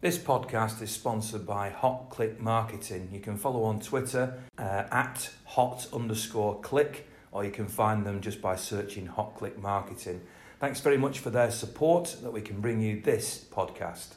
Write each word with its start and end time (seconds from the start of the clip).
This 0.00 0.16
podcast 0.16 0.80
is 0.80 0.92
sponsored 0.92 1.44
by 1.44 1.70
Hot 1.70 2.08
Click 2.08 2.40
Marketing. 2.40 3.08
You 3.12 3.18
can 3.18 3.36
follow 3.36 3.64
on 3.64 3.80
Twitter 3.80 4.38
uh, 4.56 4.84
at 4.92 5.28
hot 5.44 5.88
underscore 5.92 6.60
click, 6.60 7.08
or 7.32 7.44
you 7.44 7.50
can 7.50 7.66
find 7.66 8.06
them 8.06 8.20
just 8.20 8.40
by 8.40 8.54
searching 8.54 9.06
Hot 9.06 9.34
Click 9.34 9.58
Marketing. 9.58 10.20
Thanks 10.60 10.78
very 10.78 10.98
much 10.98 11.18
for 11.18 11.30
their 11.30 11.50
support 11.50 12.14
that 12.22 12.32
we 12.32 12.42
can 12.42 12.60
bring 12.60 12.80
you 12.80 13.00
this 13.00 13.44
podcast. 13.50 14.14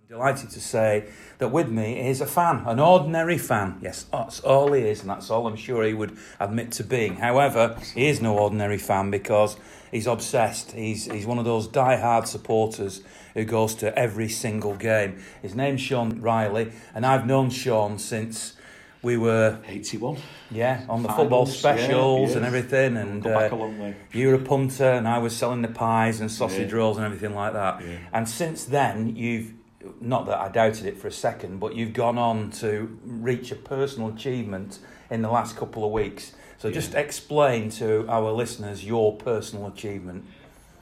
I'm 0.00 0.08
delighted 0.08 0.48
to 0.48 0.60
say 0.62 1.10
that 1.40 1.48
with 1.48 1.68
me 1.68 2.08
is 2.08 2.20
a 2.20 2.26
fan, 2.26 2.62
an 2.66 2.78
ordinary 2.78 3.38
fan. 3.38 3.78
Yes, 3.82 4.04
that's 4.04 4.40
all 4.40 4.72
he 4.72 4.82
is, 4.82 5.00
and 5.00 5.10
that's 5.10 5.30
all 5.30 5.46
I'm 5.46 5.56
sure 5.56 5.84
he 5.84 5.94
would 5.94 6.16
admit 6.38 6.70
to 6.72 6.84
being. 6.84 7.16
However, 7.16 7.76
he 7.94 8.06
is 8.06 8.20
no 8.20 8.38
ordinary 8.38 8.78
fan 8.78 9.10
because 9.10 9.56
he's 9.90 10.06
obsessed. 10.06 10.72
He's, 10.72 11.06
he's 11.06 11.26
one 11.26 11.38
of 11.38 11.44
those 11.44 11.66
die-hard 11.66 12.28
supporters 12.28 13.02
who 13.34 13.44
goes 13.44 13.74
to 13.76 13.98
every 13.98 14.28
single 14.28 14.76
game. 14.76 15.18
His 15.42 15.54
name's 15.54 15.80
Sean 15.80 16.20
Riley, 16.20 16.72
and 16.94 17.04
I've 17.04 17.26
known 17.26 17.50
Sean 17.50 17.98
since 17.98 18.54
we 19.02 19.16
were 19.16 19.58
81 19.66 20.18
yeah 20.50 20.84
on 20.86 21.02
the 21.02 21.08
Finals, 21.08 21.22
football 21.22 21.46
specials 21.46 22.30
yeah, 22.30 22.36
and 22.36 22.44
everything 22.44 22.98
and 22.98 23.26
uh, 23.26 23.30
back 23.30 23.52
a 23.52 23.56
long 23.56 23.78
way. 23.78 23.96
you 24.12 24.28
were 24.28 24.34
a 24.34 24.38
punter 24.38 24.90
and 24.90 25.08
I 25.08 25.16
was 25.16 25.34
selling 25.34 25.62
the 25.62 25.68
pies 25.68 26.20
and 26.20 26.30
sausage 26.30 26.70
yeah. 26.70 26.76
rolls 26.76 26.98
and 26.98 27.06
everything 27.06 27.34
like 27.34 27.54
that 27.54 27.82
yeah. 27.82 27.96
and 28.12 28.28
since 28.28 28.66
then 28.66 29.16
you've 29.16 29.54
not 30.00 30.26
that 30.26 30.38
I 30.38 30.48
doubted 30.48 30.86
it 30.86 30.96
for 30.98 31.08
a 31.08 31.12
second, 31.12 31.58
but 31.58 31.74
you've 31.74 31.92
gone 31.92 32.18
on 32.18 32.50
to 32.52 32.98
reach 33.04 33.50
a 33.50 33.56
personal 33.56 34.08
achievement 34.08 34.78
in 35.10 35.22
the 35.22 35.30
last 35.30 35.56
couple 35.56 35.84
of 35.84 35.92
weeks. 35.92 36.32
So 36.58 36.68
yeah. 36.68 36.74
just 36.74 36.94
explain 36.94 37.70
to 37.70 38.06
our 38.08 38.30
listeners 38.32 38.84
your 38.84 39.16
personal 39.16 39.66
achievement. 39.66 40.24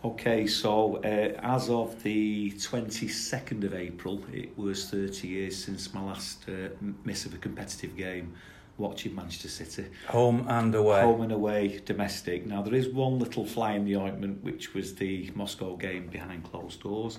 Okay, 0.04 0.46
so 0.46 0.96
uh, 0.96 1.40
as 1.42 1.68
of 1.70 2.02
the 2.02 2.52
22nd 2.52 3.64
of 3.64 3.74
April, 3.74 4.22
it 4.32 4.56
was 4.56 4.88
30 4.90 5.26
years 5.26 5.64
since 5.64 5.92
my 5.92 6.02
last 6.02 6.48
uh, 6.48 6.68
miss 7.04 7.26
of 7.26 7.34
a 7.34 7.38
competitive 7.38 7.96
game 7.96 8.34
watching 8.76 9.14
Manchester 9.14 9.48
City. 9.48 9.88
Home 10.06 10.46
and 10.48 10.72
away. 10.74 11.02
Home 11.02 11.22
and 11.22 11.32
away, 11.32 11.80
domestic. 11.84 12.46
Now, 12.46 12.62
there 12.62 12.74
is 12.74 12.88
one 12.88 13.18
little 13.18 13.44
fly 13.44 13.72
in 13.72 13.84
the 13.84 13.96
ointment, 13.96 14.42
which 14.44 14.72
was 14.72 14.94
the 14.94 15.32
Moscow 15.34 15.74
game 15.76 16.06
behind 16.06 16.44
closed 16.44 16.80
doors 16.82 17.18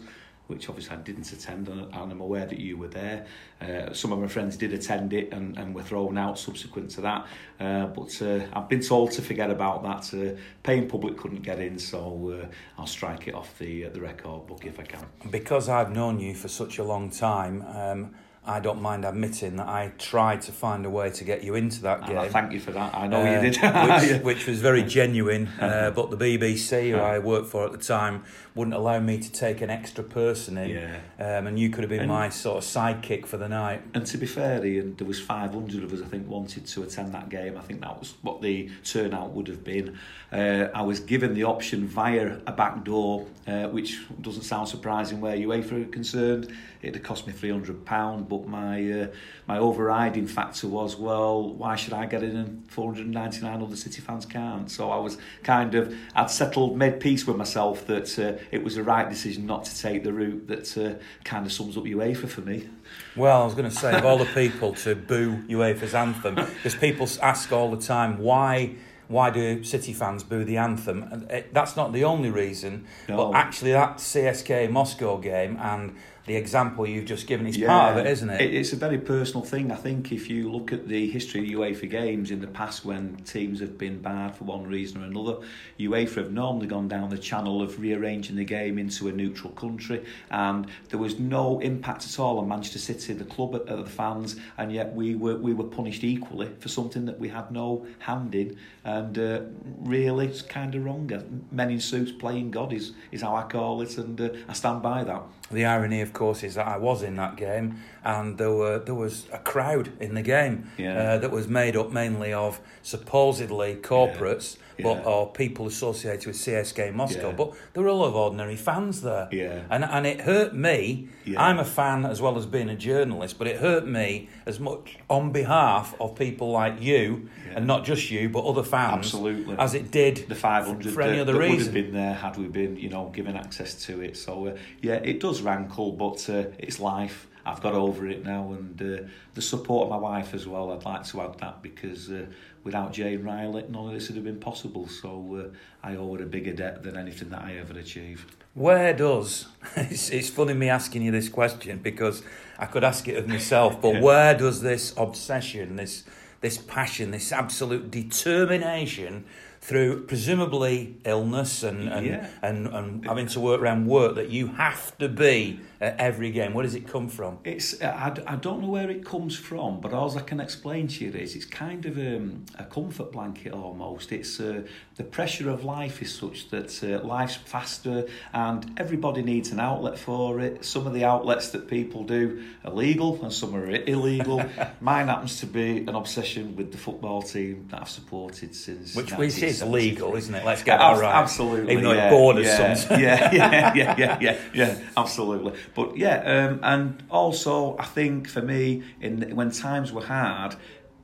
which 0.50 0.67
obviously 0.67 0.97
I 0.97 1.00
didn't 1.02 1.31
attend, 1.31 1.67
and 1.67 1.94
I'm 1.94 2.22
aware 2.22 2.47
that 2.47 2.59
you 2.59 2.75
were 2.75 2.88
there. 2.88 3.28
Uh, 3.61 3.94
some 3.94 4.11
of 4.11 4.17
my 4.17 4.28
friends 4.28 4.58
did 4.58 4.73
attend 4.73 5.14
it 5.14 5.31
and, 5.31 5.55
and 5.59 5.75
were 5.75 5.83
thrown 5.83 6.17
out 6.17 6.39
subsequent 6.39 6.89
to 6.92 7.02
that. 7.02 7.28
Uh, 7.59 7.86
but 7.86 8.19
uh, 8.23 8.39
I've 8.53 8.67
been 8.67 8.81
told 8.81 9.11
to 9.11 9.22
forget 9.22 9.52
about 9.52 9.83
that. 9.83 10.11
Uh, 10.11 10.39
paying 10.64 10.89
public 10.89 11.17
couldn't 11.17 11.44
get 11.44 11.59
in, 11.59 11.77
so 11.77 12.42
uh, 12.42 12.47
I'll 12.80 12.88
strike 12.88 13.27
it 13.27 13.36
off 13.36 13.59
the 13.59 13.86
uh, 13.86 13.89
the 13.89 14.02
record 14.02 14.47
book 14.47 14.66
if 14.66 14.80
I 14.80 14.83
can. 14.83 15.05
Because 15.30 15.70
I've 15.70 15.92
known 15.92 16.20
you 16.20 16.33
for 16.33 16.47
such 16.47 16.80
a 16.80 16.83
long 16.83 17.11
time. 17.11 17.64
Um, 17.67 18.16
I 18.45 18.59
don't 18.59 18.82
mind 18.82 19.06
admitting 19.06 19.58
that 19.58 19.68
I 19.68 19.92
tried 19.98 20.42
to 20.44 20.52
find 20.52 20.86
a 20.86 20.90
way 20.90 21.09
to 21.12 21.23
get 21.23 21.44
you 21.44 21.56
into 21.56 21.82
that 21.84 22.08
game. 22.08 22.18
I 22.18 22.30
thank 22.30 22.52
you 22.52 22.59
for 22.59 22.72
that. 22.72 22.95
I 22.95 23.06
know 23.06 23.22
uh, 23.22 23.42
you 23.42 23.52
did. 23.52 23.62
which, 23.62 24.23
which, 24.23 24.48
was 24.48 24.59
very 24.59 24.82
genuine. 24.82 25.48
Uh, 25.59 25.92
but 25.92 26.09
the 26.09 26.18
BBC, 26.18 26.92
who 26.92 26.98
I 26.98 27.20
worked 27.20 27.48
for 27.48 27.66
at 27.66 27.72
the 27.72 27.78
time, 27.78 28.23
wouldn't 28.56 28.76
allow 28.76 29.00
me 29.00 29.20
to 29.20 29.32
take 29.32 29.62
an 29.62 29.70
extra 29.70 30.04
person 30.04 30.58
in. 30.58 30.70
Yeah. 30.70 31.00
Um, 31.20 31.48
and 31.48 31.60
you 31.60 31.70
could 31.70 31.84
have 31.84 31.90
been 31.90 32.02
and, 32.02 32.10
my 32.10 32.30
sort 32.30 32.58
of 32.58 32.64
sidekick 32.64 33.26
for 33.26 33.38
the 33.38 33.48
night. 33.48 33.84
And 33.94 34.06
to 34.08 34.17
be 34.17 34.26
fair, 34.26 34.66
Ian, 34.66 34.95
there 34.95 35.08
was 35.08 35.20
500 35.20 35.84
of 35.84 35.94
us, 35.94 36.02
I 36.02 36.06
think, 36.06 36.28
wanted 36.28 36.66
to 36.66 36.84
attend 36.84 37.14
that 37.14 37.30
game. 37.30 37.58
I 37.58 37.62
think 37.62 37.82
that 37.82 38.00
was 38.00 38.16
what 38.22 38.42
the 38.42 38.70
turnout 38.84 39.32
would 39.32 39.48
have 39.48 39.64
been. 39.64 39.98
Uh, 40.32 40.67
I 40.73 40.82
was 40.82 41.00
given 41.00 41.34
the 41.34 41.44
option 41.44 41.88
via 41.88 42.40
a 42.48 42.52
back 42.52 42.84
door, 42.84 43.28
uh, 43.48 43.67
which 43.67 44.00
doesn't 44.22 44.44
sound 44.44 44.67
surprising 44.67 45.21
where 45.21 45.36
UEFA 45.36 45.88
are 45.88 45.92
concerned. 45.92 46.52
It 46.82 46.94
had 46.94 47.04
cost 47.04 47.28
me 47.28 47.34
£300, 47.34 48.30
but 48.30 48.48
my 48.48 48.92
uh, 48.92 49.08
my 49.48 49.58
overriding 49.58 50.28
factor 50.28 50.67
was, 50.67 50.95
well, 50.95 51.54
why 51.54 51.76
should 51.76 51.92
I 51.92 52.06
get 52.06 52.23
in 52.23 52.38
and 52.38 52.72
499 52.72 53.62
other 53.62 53.76
City 53.76 54.00
fans 54.00 54.26
can't? 54.26 54.72
So 54.72 54.89
I 54.89 54.98
was 54.98 55.18
kind 55.44 55.76
of, 55.76 55.94
I'd 56.16 56.32
settled, 56.32 56.78
made 56.78 57.02
peace 57.02 57.28
with 57.28 57.36
myself 57.36 57.86
that 57.88 58.18
uh, 58.18 58.42
it 58.52 58.64
was 58.64 58.76
the 58.76 58.84
right 58.84 59.10
decision 59.10 59.45
not 59.45 59.66
to 59.66 59.78
take 59.78 60.06
the 60.06 60.14
route 60.14 60.48
that 60.48 60.78
uh, 60.78 60.94
kind 61.26 61.45
of 61.45 61.52
sums 61.52 61.76
up 61.76 61.84
UEFA 61.84 62.30
for 62.30 62.42
me. 62.42 62.70
Well, 63.16 63.42
I 63.42 63.45
was 63.45 63.56
going 63.56 63.70
to 63.70 63.76
say, 63.76 63.98
of 63.98 64.06
all 64.06 64.18
the 64.18 64.26
people 64.26 64.73
to 64.76 64.95
boo 64.95 65.44
UEFA's 65.50 65.94
anthem, 65.94 66.36
because 66.36 66.76
people 66.76 67.10
ask 67.22 67.52
all 67.52 67.72
the 67.72 67.82
time, 67.82 68.20
why 68.20 68.76
why 69.10 69.32
do 69.32 69.64
City 69.64 69.92
fans 69.92 70.23
boo 70.23 70.45
the 70.45 70.58
anthem? 70.58 71.02
And 71.04 71.44
that's 71.52 71.76
not 71.76 71.94
the 71.94 72.04
only 72.04 72.30
reason, 72.30 72.86
no. 73.10 73.18
but 73.18 73.38
actually 73.38 73.72
that 73.72 73.98
CSK 73.98 74.70
Moscow 74.70 75.18
game 75.18 75.58
and 75.60 75.95
the 76.30 76.36
example 76.36 76.88
you've 76.88 77.06
just 77.06 77.26
given 77.26 77.48
is 77.48 77.58
yeah, 77.58 77.67
part 77.67 77.98
of 77.98 78.06
it, 78.06 78.08
isn't 78.12 78.30
it? 78.30 78.54
It's 78.54 78.72
a 78.72 78.76
very 78.76 79.00
personal 79.00 79.44
thing. 79.44 79.72
I 79.72 79.76
think 79.76 80.12
if 80.12 80.30
you 80.30 80.52
look 80.52 80.72
at 80.72 80.88
the 80.88 81.10
history 81.10 81.42
of 81.42 81.60
UEFA 81.60 81.90
games 81.90 82.30
in 82.30 82.40
the 82.40 82.45
past 82.45 82.86
when 82.86 83.16
teams 83.26 83.60
have 83.62 83.80
been 83.80 84.00
bad 84.00 84.36
for 84.36 84.44
one 84.44 84.68
reason 84.68 85.02
or 85.02 85.06
another, 85.06 85.38
UEFA 85.80 86.18
have 86.18 86.32
normally 86.32 86.68
gone 86.68 86.88
down 86.88 87.10
the 87.10 87.18
channel 87.18 87.64
of 87.64 87.80
rearranging 87.80 88.36
the 88.36 88.45
game 88.45 88.78
into 88.78 89.08
a 89.08 89.12
neutral 89.12 89.52
country 89.54 90.06
and 90.30 90.68
there 90.89 91.00
was 91.00 91.18
no 91.18 91.60
impact 91.62 92.06
at 92.06 92.20
all 92.20 92.38
on 92.38 92.48
Manchester 92.48 92.78
City, 92.78 93.14
the 93.14 93.26
club, 93.26 93.56
uh, 93.56 93.76
the 93.78 93.89
fans, 93.89 94.36
and 94.60 94.72
yet 94.72 94.94
we 94.94 95.16
were 95.16 95.38
we 95.38 95.56
were 95.56 95.64
punished 95.64 96.04
equally 96.04 96.52
for 96.60 96.70
something 96.70 97.06
that 97.06 97.20
we 97.20 97.30
had 97.30 97.52
no 97.52 97.88
hand 97.98 98.36
in 98.36 98.56
and 98.84 99.18
uh, 99.18 99.42
really 99.80 100.28
it's 100.28 100.44
kind 100.44 100.76
of 100.76 100.86
wrong. 100.86 101.10
Men 101.52 101.72
in 101.72 101.80
suits 101.80 102.12
playing 102.12 102.52
God 102.52 102.72
is, 102.72 102.92
is 103.12 103.23
how 103.23 103.36
I 103.36 103.42
call 103.42 103.82
it 103.82 103.98
and 103.98 104.22
uh, 104.22 104.30
I 104.48 104.54
stand 104.54 104.84
by 104.84 105.04
that. 105.06 105.23
The 105.52 105.65
irony, 105.65 106.02
of 106.02 106.14
course, 106.14 106.43
is 106.43 106.55
that 106.55 106.67
I 106.67 106.77
was 106.77 107.02
in 107.02 107.15
that 107.15 107.36
game, 107.36 107.82
and 108.04 108.37
there 108.37 108.52
were 108.52 108.80
there 108.80 108.95
was 108.95 109.26
a 109.32 109.39
crowd 109.39 109.92
in 109.99 110.14
the 110.14 110.21
game 110.21 110.70
yeah. 110.77 110.98
uh, 110.98 111.17
that 111.17 111.32
was 111.32 111.48
made 111.48 111.76
up 111.76 111.92
mainly 111.92 112.32
of 112.32 112.60
supposedly 112.83 113.76
corporates, 113.76 114.58
yeah. 114.58 114.64
But 114.84 115.06
or 115.06 115.32
people 115.32 115.67
associated 115.67 116.28
with 116.28 116.36
CSK 116.36 116.94
Moscow. 116.94 117.32
But 117.32 117.54
there 117.73 117.84
were 117.84 117.90
a 117.90 117.94
lot 117.94 118.08
of 118.08 118.16
ordinary 118.16 118.56
fans 118.56 119.02
there, 119.02 119.28
yeah. 119.32 119.64
and 119.70 119.84
and 119.84 120.06
it 120.06 120.22
hurt 120.22 120.54
me. 120.54 121.10
I'm 121.38 121.60
a 121.60 121.66
fan 121.66 122.06
as 122.06 122.22
well 122.22 122.38
as 122.38 122.45
being 122.45 122.70
a 122.70 122.76
journalist, 122.76 123.38
but 123.38 123.48
it 123.48 123.58
hurt 123.58 123.88
me 123.88 124.30
as 124.45 124.60
much 124.60 124.98
on 125.10 125.32
behalf 125.32 125.95
of 126.00 126.16
people 126.16 126.52
like 126.52 126.82
you, 126.82 127.30
and 127.56 127.68
not 127.68 127.86
just 127.86 128.10
you, 128.10 128.30
but 128.30 128.45
other 128.45 128.63
fans, 128.63 129.06
absolutely, 129.06 129.56
as 129.57 129.74
it 129.74 129.92
did 129.92 130.25
the 130.28 130.36
500 130.36 130.94
for 130.94 131.01
any 131.01 131.18
that, 131.18 131.22
other 131.22 131.34
that 131.34 131.39
reason. 131.39 131.57
would 131.57 131.66
have 131.66 131.74
been 131.74 131.94
there 131.94 132.13
had 132.13 132.38
we 132.38 132.48
been, 132.48 132.78
you 132.78 132.89
know, 132.89 133.10
given 133.10 133.36
access 133.36 133.86
to 133.86 134.01
it. 134.01 134.18
So 134.18 134.48
uh, 134.48 134.57
yeah, 134.81 134.95
it 134.95 135.19
does 135.19 135.42
rankle, 135.42 135.92
but 135.92 136.30
uh, 136.30 136.45
it's 136.57 136.80
life. 136.80 137.28
I've 137.45 137.62
got 137.62 137.74
over 137.74 138.07
it 138.07 138.24
now, 138.24 138.51
and 138.51 138.81
uh, 138.81 139.07
the 139.34 139.42
support 139.42 139.86
of 139.86 139.89
my 139.89 139.98
wife 139.98 140.34
as 140.34 140.45
well. 140.45 140.72
I'd 140.72 140.86
like 140.86 141.04
to 141.06 141.22
add 141.22 141.39
that 141.39 141.62
because 141.62 142.12
uh, 142.12 142.25
without 142.63 142.94
Jane 142.94 143.24
Riley, 143.24 143.65
none 143.69 143.88
of 143.88 143.94
this 143.94 144.07
would 144.07 144.15
have 144.15 144.25
been 144.25 144.39
possible. 144.39 144.88
So 144.88 145.51
uh, 145.53 145.88
I 145.88 145.95
owe 145.95 146.15
her 146.15 146.24
a 146.24 146.25
bigger 146.25 146.53
debt 146.53 146.83
than 146.83 146.97
anything 146.97 147.30
that 147.30 147.42
I 147.42 147.56
ever 147.56 147.77
achieved. 147.77 148.36
Where 148.53 148.94
does 148.94 149.47
it's, 149.75 150.09
it's 150.09 150.30
funny 150.30 150.53
me 150.53 150.69
asking 150.69 151.03
you 151.03 151.12
this 151.12 151.30
question 151.30 151.80
because 151.80 152.24
I 152.57 152.65
could 152.65 152.83
ask 152.83 153.07
it 153.07 153.18
of 153.18 153.27
myself, 153.27 153.81
but 153.81 154.01
where 154.01 154.38
does 154.38 154.62
this 154.62 154.94
obsession, 154.97 155.75
this 155.75 156.03
this 156.42 156.57
passion, 156.57 157.12
this 157.12 157.31
absolute 157.33 157.92
determination 157.92 159.25
through 159.62 160.06
presumably 160.06 160.97
illness 161.06 161.63
and 161.63 161.89
and, 161.89 162.06
yeah. 162.06 162.27
and, 162.41 162.68
and 162.68 163.06
having 163.06 163.27
to 163.27 163.39
work 163.39 163.62
around 163.62 163.88
work 163.88 164.15
that 164.15 164.30
you 164.30 164.47
have 164.47 164.97
to 164.97 165.09
be 165.09 165.59
at 165.81 165.98
every 166.00 166.31
game. 166.31 166.54
Where 166.54 166.63
does 166.63 166.75
it 166.75 166.88
come 166.88 167.07
from? 167.07 167.40
It's 167.44 167.81
I, 167.81 168.13
I 168.28 168.36
don't 168.36 168.62
know 168.62 168.68
where 168.68 168.90
it 168.90 169.06
comes 169.06 169.38
from, 169.38 169.80
but 169.80 169.94
all 169.94 170.18
I 170.18 170.22
can 170.22 170.40
explain 170.40 170.88
to 170.88 171.06
you 171.06 171.12
is 171.12 171.36
it's 171.36 171.45
kind 171.45 171.86
of 171.86 171.98
um, 171.98 172.45
a 172.57 172.65
comfort 172.65 173.12
blanket 173.12 173.53
almost. 173.53 174.12
It's 174.12 174.39
uh, 174.39 174.63
the 174.95 175.03
pressure 175.03 175.50
of 175.50 175.63
life 175.63 176.01
is 176.01 176.13
such 176.13 176.50
that 176.50 176.83
uh, 176.83 177.06
life's 177.06 177.36
faster 177.36 178.07
and 178.33 178.71
everybody 178.77 179.21
needs 179.21 179.51
an 179.51 179.59
outlet 179.59 179.98
for 179.98 180.42
it. 180.42 180.65
Some 180.65 180.86
of 180.86 180.94
the 180.94 181.06
outlets 181.06 181.50
that 181.51 181.68
people 181.69 182.03
do 182.03 182.44
are 182.65 182.71
legal 182.71 183.21
and 183.24 183.31
some 183.31 183.56
are 183.56 183.69
illegal. 183.69 184.44
Mine 184.81 185.07
happens 185.07 185.39
to 185.39 185.45
be 185.45 185.77
an 185.77 185.95
obsession 185.95 186.56
with 186.56 186.71
the 186.71 186.77
football 186.77 187.21
team 187.21 187.68
that 187.71 187.81
I've 187.81 187.89
supported 187.89 188.53
since 188.53 188.95
which 188.95 189.12
which 189.13 189.42
is 189.42 189.63
legal, 189.63 190.15
isn't 190.15 190.33
it? 190.36 190.44
Let's 190.44 190.63
get 190.63 190.80
that 190.80 191.00
right. 191.00 191.15
Absolutely, 191.15 191.71
even 191.71 191.83
though 191.86 191.94
yeah, 191.94 192.07
it 192.07 192.12
borders 192.12 192.48
yeah, 192.48 192.74
some. 192.74 193.00
yeah, 193.00 193.30
yeah, 193.33 193.74
yeah, 193.74 193.95
yeah, 193.98 194.18
yeah, 194.19 194.38
yeah, 194.53 194.80
absolutely. 194.98 195.53
But 195.75 195.98
yeah, 195.98 196.21
um, 196.24 196.60
and 196.63 197.04
also 197.10 197.77
I 197.77 197.86
think 197.86 198.30
for 198.30 198.42
me, 198.42 198.83
in 199.01 199.36
when 199.36 199.51
times 199.51 199.92
were 199.92 200.06
hard, 200.06 200.56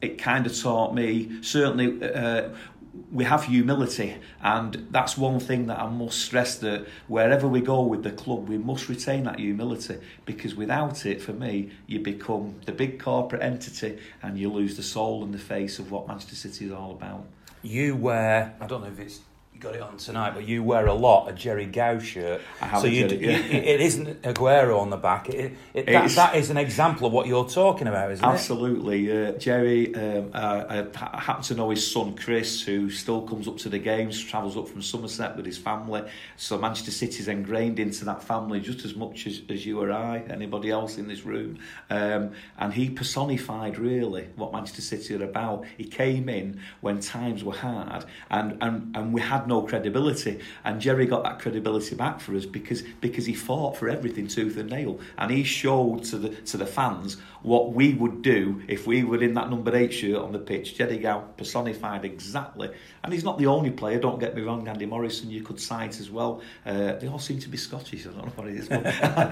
it 0.01 0.17
kind 0.17 0.45
of 0.45 0.57
taught 0.57 0.93
me 0.93 1.41
certainly. 1.41 2.03
Uh, 2.03 2.49
we 3.11 3.25
have 3.25 3.45
humility, 3.45 4.15
and 4.41 4.87
that's 4.89 5.17
one 5.17 5.39
thing 5.39 5.67
that 5.67 5.79
I 5.79 5.89
must 5.89 6.19
stress 6.21 6.57
that 6.59 6.85
wherever 7.07 7.47
we 7.47 7.61
go 7.61 7.81
with 7.81 8.03
the 8.03 8.11
club, 8.11 8.47
we 8.47 8.57
must 8.57 8.87
retain 8.89 9.25
that 9.25 9.39
humility 9.39 9.97
because 10.25 10.55
without 10.55 11.05
it, 11.05 11.21
for 11.21 11.33
me, 11.33 11.71
you 11.87 11.99
become 11.99 12.55
the 12.65 12.71
big 12.71 12.99
corporate 12.99 13.41
entity 13.41 13.99
and 14.21 14.37
you 14.37 14.49
lose 14.49 14.77
the 14.77 14.83
soul 14.83 15.23
and 15.23 15.33
the 15.33 15.39
face 15.39 15.77
of 15.77 15.91
what 15.91 16.07
Manchester 16.07 16.35
City 16.35 16.65
is 16.65 16.71
all 16.71 16.91
about. 16.91 17.25
You 17.63 17.95
wear, 17.95 18.55
I 18.61 18.67
don't 18.67 18.81
know 18.81 18.87
if 18.87 18.99
it's 18.99 19.19
you 19.55 19.61
got 19.61 19.73
it 19.73 19.81
on 19.81 19.95
tonight, 19.95 20.33
but 20.35 20.45
you 20.45 20.61
wear 20.61 20.85
a 20.85 20.93
lot 20.93 21.29
a 21.29 21.33
Gerry 21.33 21.65
Gow 21.65 21.97
shirt. 21.97 22.41
So 22.59 22.87
a 22.87 22.89
you, 22.89 23.07
yeah. 23.07 23.37
it 23.37 23.79
isn't 23.79 24.21
Aguero 24.23 24.79
on 24.79 24.89
the 24.89 24.97
back. 24.97 25.29
It, 25.29 25.53
it, 25.73 25.85
that, 25.85 26.11
that 26.11 26.35
is 26.35 26.49
an 26.49 26.57
example 26.57 27.07
of 27.07 27.13
what 27.13 27.25
you're 27.25 27.47
talking 27.47 27.87
about, 27.87 28.11
isn't 28.11 28.25
Absolutely, 28.25 29.09
uh, 29.09 29.31
Gerry. 29.33 29.95
Um, 29.95 30.31
uh, 30.33 30.83
I 30.93 31.19
happen 31.21 31.43
to 31.43 31.55
know 31.55 31.69
his 31.69 31.89
son 31.89 32.15
Chris, 32.15 32.61
who 32.61 32.89
still 32.89 33.21
comes 33.21 33.47
up 33.47 33.57
to 33.59 33.69
the 33.69 33.79
games, 33.79 34.21
travels 34.21 34.57
up 34.57 34.67
from 34.67 34.81
Somerset 34.81 35.37
with 35.37 35.45
his 35.45 35.57
family. 35.57 36.03
So 36.35 36.57
Manchester 36.57 36.91
City's 36.91 37.29
ingrained 37.29 37.79
into 37.79 38.03
that 38.05 38.23
family 38.23 38.59
just 38.59 38.83
as 38.83 38.93
much 38.93 39.25
as, 39.25 39.41
as 39.49 39.65
you 39.65 39.79
or 39.79 39.89
I, 39.89 40.17
anybody 40.29 40.69
else 40.69 40.97
in 40.97 41.07
this 41.07 41.23
room. 41.23 41.59
Um, 41.89 42.31
and 42.57 42.73
he 42.73 42.89
personified 42.89 43.77
really 43.77 44.27
what 44.35 44.51
Manchester 44.51 44.81
City 44.81 45.15
are 45.15 45.23
about. 45.23 45.63
He 45.77 45.85
came 45.85 46.27
in 46.27 46.59
when 46.81 46.99
times 46.99 47.41
were 47.41 47.53
hard, 47.53 48.03
and 48.29 48.57
and, 48.61 48.93
and 48.97 49.13
we 49.13 49.21
had 49.21 49.44
no 49.47 49.61
credibility. 49.61 50.39
And 50.63 50.81
Gerry 50.81 51.05
got 51.05 51.23
that 51.23 51.39
credibility 51.39 51.95
back 51.95 52.19
for 52.19 52.35
us 52.35 52.45
because 52.45 52.81
because 52.81 53.25
he 53.25 53.33
fought 53.33 53.77
for 53.77 53.89
everything 53.89 54.27
tooth 54.27 54.57
and 54.57 54.69
nail, 54.69 54.99
and 55.17 55.31
he 55.31 55.43
showed 55.43 56.03
to 56.05 56.17
the 56.17 56.29
to 56.29 56.57
the 56.57 56.65
fans 56.65 57.17
what 57.41 57.73
we 57.73 57.93
would 57.93 58.21
do 58.21 58.61
if 58.67 58.87
we 58.87 59.03
were 59.03 59.21
in 59.21 59.35
that 59.35 59.49
number 59.49 59.75
eight 59.75 59.93
shirt 59.93 60.17
on 60.17 60.31
the 60.31 60.39
pitch. 60.39 60.75
Gerry 60.75 60.97
Gow 60.97 61.19
personified 61.37 62.03
exactly, 62.03 62.71
and 63.03 63.13
he's 63.13 63.23
not 63.23 63.37
the 63.37 63.47
only 63.47 63.71
player. 63.71 63.99
Don't 63.99 64.19
get 64.19 64.35
me 64.35 64.41
wrong, 64.41 64.67
Andy 64.67 64.85
Morrison 64.85 65.29
you 65.29 65.43
could 65.43 65.59
cite 65.59 65.99
as 65.99 66.09
well. 66.09 66.41
Uh, 66.65 66.93
they 66.93 67.07
all 67.07 67.19
seem 67.19 67.39
to 67.39 67.49
be 67.49 67.57
Scottish. 67.57 68.05
I 68.07 68.09
don't 68.09 68.25
know 68.25 68.33
what 68.35 68.47
it 68.47 68.55
is, 68.55 68.69
but 68.69 68.83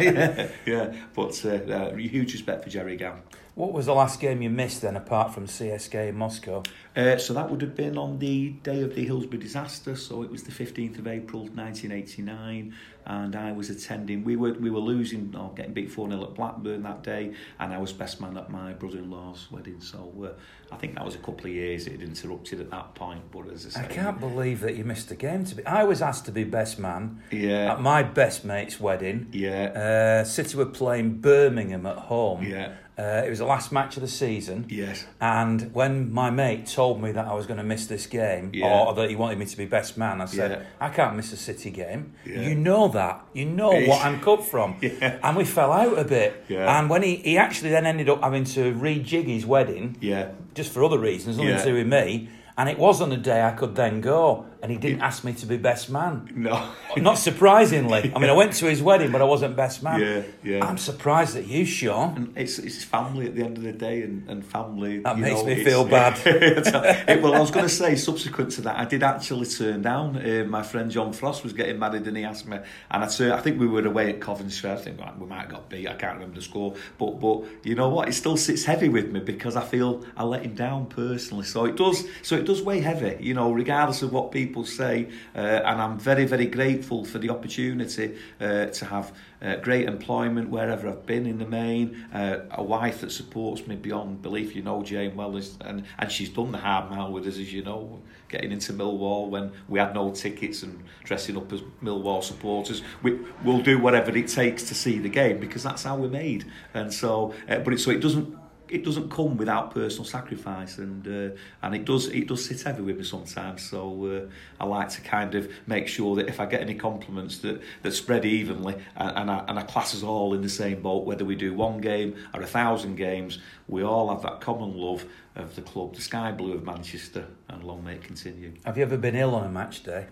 yeah, 0.01 0.49
yeah. 0.65 0.93
But 1.13 1.43
uh, 1.45 1.49
uh, 1.49 1.95
huge 1.95 2.33
respect 2.33 2.63
for 2.63 2.69
Gerry 2.69 2.97
Gow. 2.97 3.17
What 3.55 3.71
was 3.71 3.85
the 3.85 3.93
last 3.93 4.19
game 4.19 4.41
you 4.41 4.49
missed 4.49 4.81
then, 4.81 4.95
apart 4.95 5.31
from 5.31 5.45
CSK 5.45 6.09
in 6.09 6.15
Moscow? 6.15 6.63
Uh, 6.95 7.17
so 7.17 7.35
that 7.35 7.51
would 7.51 7.61
have 7.61 7.75
been 7.75 7.99
on 7.99 8.17
the 8.17 8.49
day 8.63 8.81
of 8.81 8.95
the 8.95 9.05
Hillsborough 9.05 9.39
disaster. 9.39 9.95
So 9.95 10.23
it 10.23 10.31
was 10.31 10.41
the 10.41 10.51
15th 10.51 10.97
of 10.97 11.07
April 11.07 11.43
1989, 11.43 12.73
and 13.05 13.35
I 13.35 13.51
was 13.51 13.69
attending. 13.69 14.23
We 14.23 14.35
were 14.35 14.53
we 14.53 14.69
were 14.69 14.79
losing 14.79 15.35
or 15.37 15.51
getting 15.55 15.73
beat 15.73 15.91
4 15.91 16.09
0 16.09 16.23
at 16.23 16.33
Blackburn 16.33 16.81
that 16.83 17.03
day, 17.03 17.33
and 17.59 17.73
I 17.73 17.77
was 17.77 17.93
best 17.93 18.19
man 18.21 18.37
at 18.37 18.49
my 18.49 18.73
brother 18.73 18.97
in 18.97 19.11
law's 19.11 19.47
wedding. 19.51 19.79
So 19.81 20.11
uh, 20.23 20.73
I 20.73 20.77
think 20.77 20.95
that 20.95 21.05
was 21.05 21.15
a 21.15 21.19
couple 21.19 21.45
of 21.45 21.51
years 21.51 21.85
it 21.85 21.91
had 21.93 22.01
interrupted 22.01 22.59
at 22.59 22.71
that 22.71 22.95
point. 22.95 23.21
But 23.31 23.49
as 23.51 23.75
I 23.75 23.83
I 23.83 23.85
can't 23.87 24.19
believe 24.19 24.61
that 24.61 24.75
you 24.75 24.83
missed 24.83 25.11
a 25.11 25.15
game. 25.15 25.45
To 25.45 25.55
be, 25.55 25.65
I 25.65 25.83
was 25.83 26.01
asked 26.01 26.25
to 26.25 26.31
be 26.31 26.43
best 26.43 26.79
man 26.79 27.21
Yeah, 27.31 27.73
at 27.73 27.81
my 27.81 28.01
best 28.03 28.45
mate's 28.45 28.79
wedding. 28.79 29.27
yeah, 29.31 30.21
Uh, 30.21 30.23
City 30.23 30.57
were 30.57 30.65
playing 30.65 31.19
Birmingham 31.21 31.85
at 31.85 31.97
home. 31.97 32.43
yeah, 32.43 32.73
Uh, 32.97 33.23
it 33.25 33.29
was 33.29 33.39
the 33.39 33.45
last 33.45 33.71
match 33.71 33.95
of 33.97 34.01
the 34.01 34.07
season. 34.07 34.65
yes, 34.69 35.05
And 35.19 35.73
when 35.73 36.13
my 36.13 36.29
mate 36.29 36.67
told 36.67 37.01
me 37.01 37.11
that 37.11 37.25
I 37.25 37.33
was 37.33 37.47
going 37.47 37.57
to 37.57 37.63
miss 37.63 37.87
this 37.87 38.05
game, 38.05 38.51
Yeah. 38.53 38.67
or 38.67 38.93
that 38.93 39.09
he 39.09 39.15
wanted 39.15 39.39
me 39.39 39.45
to 39.45 39.57
be 39.57 39.65
best 39.65 39.97
man, 39.97 40.21
I 40.21 40.25
said, 40.25 40.51
Yeah. 40.51 40.63
I 40.79 40.89
can't 40.89 41.15
miss 41.15 41.33
a 41.33 41.37
City 41.37 41.71
game. 41.71 42.13
Yeah. 42.23 42.41
You 42.41 42.53
know 42.55 42.87
that. 42.89 43.25
You 43.33 43.45
know 43.45 43.71
what 43.71 44.05
I'm 44.05 44.19
cut 44.21 44.43
from. 44.45 44.77
Yeah. 44.81 45.17
And 45.23 45.35
we 45.35 45.43
fell 45.43 45.71
out 45.71 45.97
a 45.97 46.03
bit. 46.03 46.45
Yeah. 46.49 46.79
And 46.79 46.87
when 46.89 47.01
he, 47.01 47.15
he 47.15 47.37
actually 47.37 47.71
then 47.71 47.85
ended 47.87 48.09
up 48.09 48.21
having 48.21 48.43
to 48.45 48.73
rejig 48.73 49.25
his 49.25 49.45
wedding, 49.45 49.97
yeah. 49.99 50.29
just 50.53 50.71
for 50.71 50.83
other 50.83 50.99
reasons, 50.99 51.37
nothing 51.37 51.57
to 51.57 51.63
do 51.63 51.73
with 51.73 51.87
me. 51.87 52.29
And 52.55 52.69
it 52.69 52.77
was 52.77 53.01
on 53.01 53.11
a 53.11 53.17
day 53.17 53.41
I 53.41 53.51
could 53.53 53.73
then 53.75 54.01
go, 54.01 54.45
and 54.63 54.71
he 54.71 54.77
didn't 54.77 55.01
ask 55.01 55.25
me 55.25 55.33
to 55.33 55.45
be 55.45 55.57
best 55.57 55.89
man. 55.89 56.31
No, 56.33 56.69
Not 56.95 57.17
surprisingly. 57.17 58.13
I 58.15 58.19
mean, 58.19 58.29
I 58.29 58.33
went 58.33 58.53
to 58.53 58.65
his 58.69 58.81
wedding, 58.81 59.11
but 59.11 59.21
I 59.21 59.25
wasn't 59.25 59.57
best 59.57 59.83
man. 59.83 59.99
yeah, 59.99 60.21
yeah. 60.41 60.65
I'm 60.65 60.77
surprised 60.77 61.35
at 61.35 61.45
you, 61.47 61.65
Sean. 61.65 62.15
And 62.15 62.37
it's 62.37 62.59
it's 62.59 62.81
family 62.81 63.25
at 63.25 63.35
the 63.35 63.43
end 63.43 63.57
of 63.57 63.63
the 63.63 63.73
day, 63.73 64.03
and, 64.03 64.25
and 64.29 64.45
family. 64.45 64.99
That 64.99 65.19
makes 65.19 65.41
know, 65.41 65.47
me 65.47 65.65
feel 65.65 65.83
bad. 65.99 66.17
It- 66.25 67.21
well, 67.21 67.33
I 67.33 67.39
was 67.39 67.51
going 67.51 67.65
to 67.65 67.69
say, 67.69 67.95
subsequent 67.97 68.51
to 68.53 68.61
that, 68.61 68.77
I 68.77 68.85
did 68.85 69.03
actually 69.03 69.47
turn 69.47 69.81
down. 69.81 70.15
Uh, 70.15 70.45
my 70.47 70.63
friend 70.63 70.89
John 70.89 71.11
Frost 71.11 71.43
was 71.43 71.51
getting 71.51 71.77
married, 71.77 72.07
and 72.07 72.15
he 72.15 72.23
asked 72.23 72.47
me, 72.47 72.57
and 72.89 73.03
I 73.03 73.07
turned, 73.07 73.33
I 73.33 73.41
think 73.41 73.59
we 73.59 73.67
were 73.67 73.85
away 73.85 74.11
at 74.13 74.21
Coventry. 74.21 74.71
I 74.71 74.77
think 74.77 74.97
we 75.19 75.25
might 75.25 75.41
have 75.41 75.49
got 75.49 75.69
beat. 75.69 75.89
I 75.89 75.95
can't 75.95 76.13
remember 76.13 76.35
the 76.35 76.41
score, 76.41 76.73
but 76.97 77.19
but 77.19 77.43
you 77.63 77.75
know 77.75 77.89
what? 77.89 78.07
It 78.07 78.13
still 78.13 78.37
sits 78.37 78.63
heavy 78.63 78.87
with 78.87 79.11
me 79.11 79.19
because 79.19 79.57
I 79.57 79.65
feel 79.65 80.05
I 80.15 80.23
let 80.23 80.43
him 80.43 80.55
down 80.55 80.85
personally. 80.85 81.43
So 81.43 81.65
it 81.65 81.75
does. 81.75 82.05
So 82.21 82.37
it 82.37 82.45
does 82.45 82.61
weigh 82.61 82.79
heavy, 82.79 83.17
you 83.21 83.33
know, 83.33 83.51
regardless 83.51 84.01
of 84.03 84.13
what 84.13 84.31
people 84.31 84.52
say. 84.63 85.07
Uh, 85.35 85.39
and 85.39 85.81
I'm 85.81 85.97
very 85.97 86.25
very 86.25 86.45
grateful 86.45 87.03
for 87.05 87.17
the 87.17 87.29
opportunity 87.31 88.15
uh, 88.39 88.67
to 88.67 88.85
have 88.85 89.11
uh, 89.41 89.55
great 89.57 89.87
employment 89.87 90.49
wherever 90.49 90.87
I've 90.87 91.05
been 91.05 91.25
in 91.25 91.37
the 91.39 91.45
main, 91.45 92.05
uh, 92.13 92.41
a 92.51 92.63
wife 92.63 93.01
that 93.01 93.11
supports 93.11 93.65
me 93.67 93.75
beyond 93.75 94.21
belief. 94.21 94.55
You 94.55 94.61
know 94.61 94.83
Jane 94.83 95.15
well, 95.15 95.35
as- 95.35 95.57
and 95.61 95.83
and 95.97 96.11
she's 96.11 96.29
done 96.29 96.51
the 96.51 96.59
hard 96.59 96.91
mile 96.91 97.11
with 97.11 97.25
us, 97.27 97.37
as 97.39 97.51
you 97.51 97.63
know, 97.63 97.99
getting 98.29 98.51
into 98.51 98.73
Millwall 98.73 99.29
when 99.29 99.51
we 99.67 99.79
had 99.79 99.93
no 99.95 100.11
tickets 100.11 100.61
and 100.63 100.83
dressing 101.03 101.35
up 101.37 101.51
as 101.51 101.61
Millwall 101.81 102.23
supporters. 102.23 102.81
We 103.01 103.19
will 103.43 103.61
do 103.61 103.79
whatever 103.79 104.15
it 104.15 104.27
takes 104.27 104.63
to 104.63 104.75
see 104.75 104.99
the 104.99 105.09
game 105.09 105.39
because 105.39 105.63
that's 105.63 105.83
how 105.83 105.97
we're 105.97 106.09
made. 106.09 106.45
And 106.73 106.93
so, 106.93 107.33
uh, 107.49 107.59
but 107.59 107.73
it, 107.73 107.79
so 107.79 107.91
it 107.91 107.99
doesn't. 107.99 108.42
It 108.73 108.83
doesn't 108.83 109.09
come 109.09 109.37
without 109.37 109.71
personal 109.71 110.05
sacrifice, 110.05 110.79
and 110.79 111.07
uh, 111.07 111.35
and 111.61 111.75
it 111.75 111.85
does 111.85 112.07
it 112.07 112.27
does 112.27 112.43
sit 112.43 112.61
heavy 112.63 112.81
with 112.81 112.97
me 112.97 113.03
sometimes. 113.03 113.69
So 113.69 114.05
uh, 114.05 114.63
I 114.63 114.65
like 114.65 114.89
to 114.89 115.01
kind 115.01 115.35
of 115.35 115.47
make 115.67 115.87
sure 115.87 116.15
that 116.15 116.27
if 116.27 116.39
I 116.39 116.47
get 116.47 116.61
any 116.61 116.73
compliments 116.73 117.37
that, 117.39 117.61
that 117.83 117.91
spread 117.91 118.25
evenly, 118.25 118.75
and, 118.95 119.17
and, 119.17 119.31
I, 119.31 119.45
and 119.47 119.59
I 119.59 119.63
class 119.63 119.93
us 119.93 120.01
all 120.01 120.33
in 120.33 120.41
the 120.41 120.49
same 120.49 120.81
boat, 120.81 121.05
whether 121.05 121.23
we 121.23 121.35
do 121.35 121.53
one 121.53 121.81
game 121.81 122.15
or 122.33 122.41
a 122.41 122.47
thousand 122.47 122.95
games, 122.95 123.37
we 123.67 123.83
all 123.83 124.09
have 124.09 124.23
that 124.23 124.41
common 124.41 124.75
love 124.75 125.05
of 125.35 125.55
the 125.55 125.61
club, 125.61 125.93
the 125.95 126.01
sky 126.01 126.31
blue 126.31 126.53
of 126.53 126.63
Manchester, 126.63 127.27
and 127.49 127.63
long 127.63 127.83
may 127.83 127.95
it 127.95 128.03
continue. 128.03 128.53
Have 128.65 128.77
you 128.77 128.83
ever 128.83 128.97
been 128.97 129.15
ill 129.15 129.35
on 129.35 129.45
a 129.45 129.49
match 129.49 129.83
day? 129.83 130.07